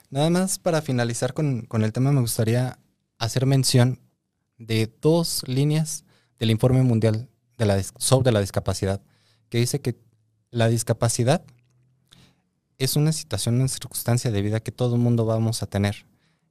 [0.09, 2.79] nada más para finalizar con, el tema me gustaría
[3.17, 3.99] hacer mención
[4.57, 6.05] de dos líneas
[6.39, 9.01] del informe mundial de la, sobre la discapacidad,
[9.49, 9.97] que dice que
[10.51, 11.43] la discapacidad
[12.77, 16.05] es una situación, una circunstancia de vida que todo el mundo vamos a tener,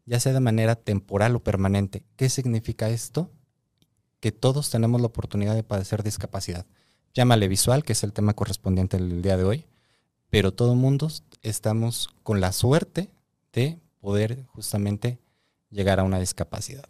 [0.07, 2.05] ya sea de manera temporal o permanente.
[2.16, 3.31] ¿Qué significa esto?
[4.25, 6.64] Que todos tenemos la oportunidad de padecer discapacidad
[7.14, 9.66] llámale visual, que es el tema correspondiente del día de hoy,
[10.31, 11.11] pero todo mundo
[11.43, 13.11] estamos con la suerte
[13.53, 15.18] de poder justamente
[15.70, 16.85] llegar a una discapacidad.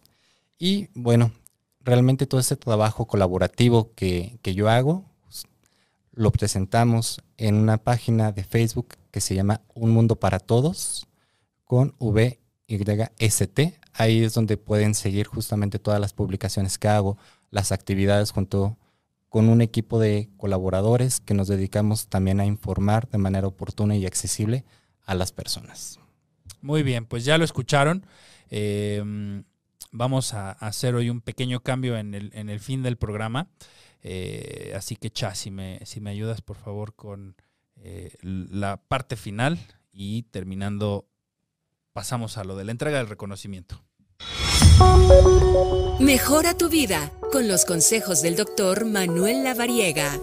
[0.59, 1.33] Y bueno,
[1.81, 5.45] realmente todo ese trabajo colaborativo que, yo hago, pues,
[6.13, 11.07] lo presentamos en una página de Facebook que se llama Un Mundo para Todos,
[11.65, 11.95] con
[12.79, 13.81] VYST.
[13.93, 17.17] Ahí es donde pueden seguir justamente todas las publicaciones que hago,
[17.51, 18.77] las actividades junto
[19.29, 24.07] con un equipo de colaboradores que nos dedicamos también a informar de manera oportuna y
[24.07, 24.65] accesible
[25.07, 25.99] a las personas.
[26.61, 28.07] Muy bien, pues ya lo escucharon.
[28.49, 29.45] Em,
[29.91, 33.49] vamos a hacer hoy un pequeño cambio en el, fin del programa.
[34.03, 37.37] Eh, así que, Cha, si me, si me ayudas por favor con
[37.77, 39.59] eh, la parte final
[39.93, 41.07] y terminando,
[41.95, 43.81] pasamos a lo de la entrega del reconocimiento.
[46.01, 50.19] Mejora tu vida con los consejos del doctor Manuel Lavariega.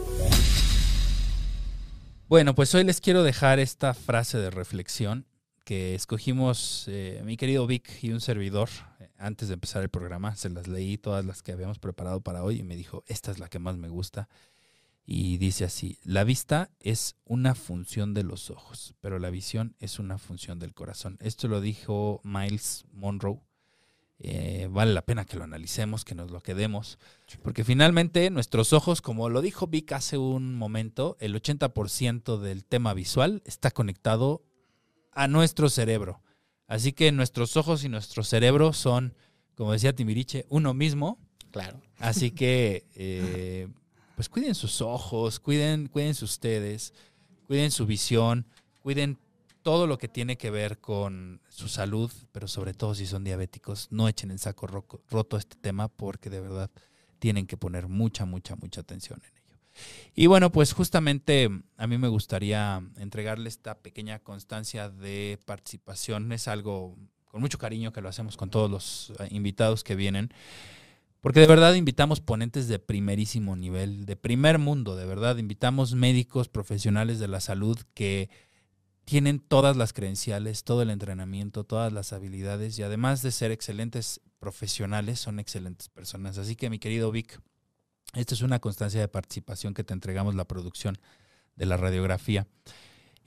[2.27, 5.25] Bueno, pues hoy les quiero dejar esta frase de reflexión
[5.63, 8.67] que escogimos eh, mi querido Vic y un servidor
[8.99, 10.35] eh, antes de empezar el programa.
[10.35, 13.39] Se las leí todas las que habíamos preparado para hoy y me dijo, esta es
[13.39, 14.27] la que más me gusta.
[15.03, 19.99] Y dice así, la vista es una función de los ojos, pero la visión es
[19.99, 21.17] una función del corazón.
[21.21, 23.41] Esto lo dijo Miles Monroe
[24.23, 26.99] eh, vale la pena que lo analicemos, que nos lo quedemos,
[27.41, 32.93] porque finalmente nuestros ojos, como lo dijo Vic hace un momento, el 80% del tema
[32.93, 34.43] visual está conectado
[35.11, 36.21] a nuestro cerebro.
[36.67, 39.15] Así que nuestros ojos y nuestro cerebro son,
[39.55, 41.17] como decía Timiriche, uno mismo.
[41.49, 41.81] Claro.
[41.97, 43.69] Así que, eh,
[44.21, 46.93] pues cuiden sus ojos, cuiden, cuídense ustedes,
[47.47, 48.45] cuiden su visión,
[48.83, 49.17] cuiden
[49.63, 53.87] todo lo que tiene que ver con su salud, pero sobre todo si son diabéticos,
[53.89, 56.69] no echen en saco roto este tema porque de verdad
[57.17, 59.57] tienen que poner mucha, mucha, mucha atención en ello.
[60.13, 66.31] Y bueno, pues justamente a mí me gustaría entregarle esta pequeña constancia de participación.
[66.31, 66.95] Es algo
[67.25, 70.31] con mucho cariño que lo hacemos con todos los eh, invitados que vienen.
[71.21, 75.37] Porque de verdad invitamos ponentes de primerísimo nivel, de primer mundo, de verdad.
[75.37, 78.29] Invitamos médicos profesionales de la salud que
[79.05, 84.19] tienen todas las credenciales, todo el entrenamiento, todas las habilidades y además de ser excelentes
[84.39, 86.39] profesionales, son excelentes personas.
[86.39, 87.39] Así que mi querido Vic,
[88.13, 90.97] esta es una constancia de participación que te entregamos la producción
[91.55, 92.47] de la radiografía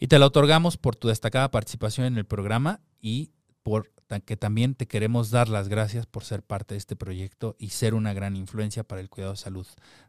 [0.00, 3.30] y te la otorgamos por tu destacada participación en el programa y
[3.62, 3.92] por
[4.24, 7.94] que también te queremos dar las gracias por ser parte de este proyecto y ser
[7.94, 9.66] una gran influencia para el cuidado de salud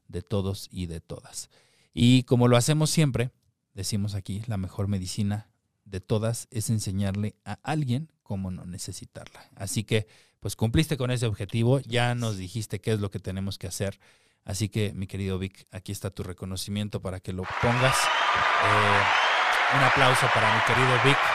[0.08, 1.50] de todos y de todas.
[1.94, 3.32] Y como lo hacemos siempre,
[3.74, 5.50] decimos aquí, la mejor medicina
[5.86, 9.50] de todas es enseñarle a alguien cómo no necesitarla.
[9.56, 10.08] Así que,
[10.40, 14.00] pues cumpliste con ese objetivo, ya nos dijiste qué es lo que tenemos que hacer.
[14.44, 17.96] Así que, mi querido Vic, aquí está tu reconocimiento para que lo pongas.
[17.96, 21.35] Eh, un aplauso para mi querido Vic.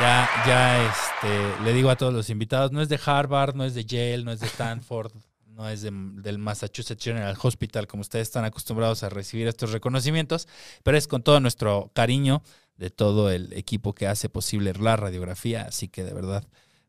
[0.00, 3.74] Ya, ya este, le digo a todos los invitados, no es de Harvard, no es
[3.74, 5.12] de Yale, no es de Stanford,
[5.46, 10.48] no es del Massachusetts General Hospital, como ustedes están acostumbrados a recibir estos reconocimientos,
[10.82, 12.42] pero es con todo nuestro cariño
[12.76, 16.44] de todo el equipo que hace posible la radiografía, así que de verdad,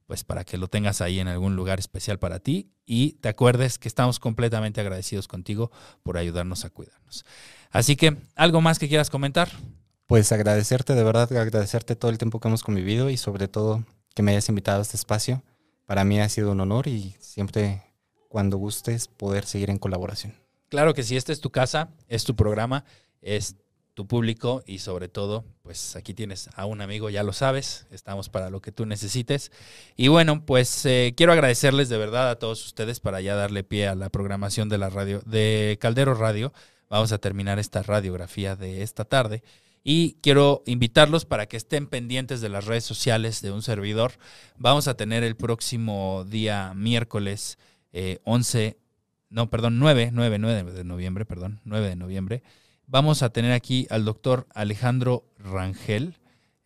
[0.07, 3.77] pues para que lo tengas ahí en algún lugar especial para ti y te acuerdes
[3.77, 7.23] que estamos completamente agradecidos contigo por ayudarnos a cuidarnos.
[7.69, 9.51] Así que, ¿algo más que quieras comentar?
[10.07, 13.83] Pues agradecerte, de verdad, agradecerte todo el tiempo que hemos convivido y sobre todo
[14.13, 15.43] que me hayas invitado a este espacio.
[15.85, 17.83] Para mí ha sido un honor y siempre
[18.29, 20.33] cuando gustes poder seguir en colaboración.
[20.69, 22.85] Claro que sí, esta es tu casa, es tu programa,
[23.21, 23.55] es
[23.95, 28.29] tu público y sobre todo, pues aquí tienes a un amigo, ya lo sabes, estamos
[28.29, 29.51] para lo que tú necesites.
[29.95, 33.87] Y bueno, pues eh, quiero agradecerles de verdad a todos ustedes para ya darle pie
[33.87, 36.51] a la programación de la radio, de Caldero Radio.
[36.89, 39.43] Vamos a terminar esta radiografía de esta tarde.
[39.87, 44.13] Y quiero invitarlos para que estén pendientes de las redes sociales de un servidor.
[44.57, 47.59] Vamos a tener el próximo día miércoles
[48.23, 48.77] 11, eh,
[49.29, 52.41] no, perdón, 9, 9, 9 de noviembre, perdón, 9 de noviembre.
[52.87, 56.15] Vamos a tener aquí al doctor Alejandro Rangel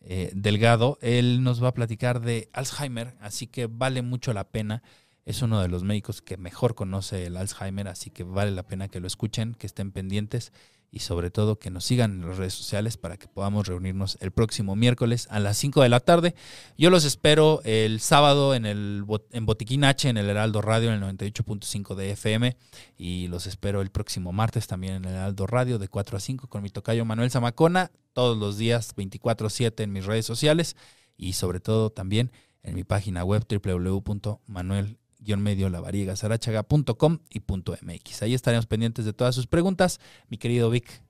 [0.00, 0.96] eh, Delgado.
[1.02, 4.82] Él nos va a platicar de Alzheimer, así que vale mucho la pena.
[5.26, 8.88] Es uno de los médicos que mejor conoce el Alzheimer, así que vale la pena
[8.88, 10.54] que lo escuchen, que estén pendientes
[10.92, 14.32] y sobre todo que nos sigan en las redes sociales para que podamos reunirnos el
[14.32, 16.34] próximo miércoles a las 5 de la tarde.
[16.76, 21.02] Yo los espero el sábado en el en Botiquín H, en el Heraldo Radio, en
[21.02, 22.56] el 98.5 de FM
[22.96, 26.48] y los espero el próximo martes también en el Heraldo Radio de 4 a 5
[26.48, 30.76] con mi tocayo Manuel Zamacona, todos los días 24/7 en mis redes sociales
[31.16, 32.32] y sobre todo también
[32.62, 38.22] en mi página web www.manuel lavariegasarachaga.com y .mx.
[38.22, 40.00] Ahí estaremos pendientes de todas sus preguntas.
[40.28, 41.02] Mi querido Vic,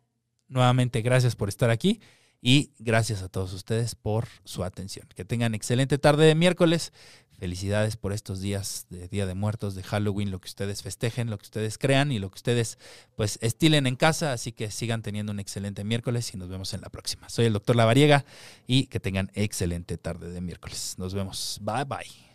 [0.48, 2.00] nuevamente gracias por estar aquí
[2.42, 5.06] y gracias a todos ustedes por su atención.
[5.14, 6.92] Que tengan excelente tarde de miércoles.
[7.38, 11.38] Felicidades por estos días de Día de Muertos, de Halloween, lo que ustedes festejen, lo
[11.38, 12.78] que ustedes crean y lo que ustedes
[13.16, 14.32] pues estilen en casa.
[14.32, 17.30] Así que sigan teniendo un excelente miércoles y nos vemos en la próxima.
[17.30, 18.26] Soy el doctor Lavariega
[18.66, 20.96] y que tengan excelente tarde de miércoles.
[20.98, 21.58] Nos vemos.
[21.62, 22.29] Bye bye.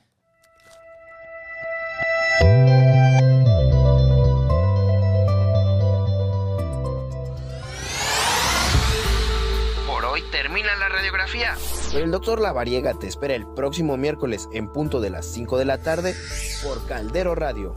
[9.87, 11.55] Por hoy termina la radiografía.
[11.93, 15.77] El doctor Lavariega te espera el próximo miércoles en punto de las 5 de la
[15.77, 16.15] tarde
[16.63, 17.75] por Caldero Radio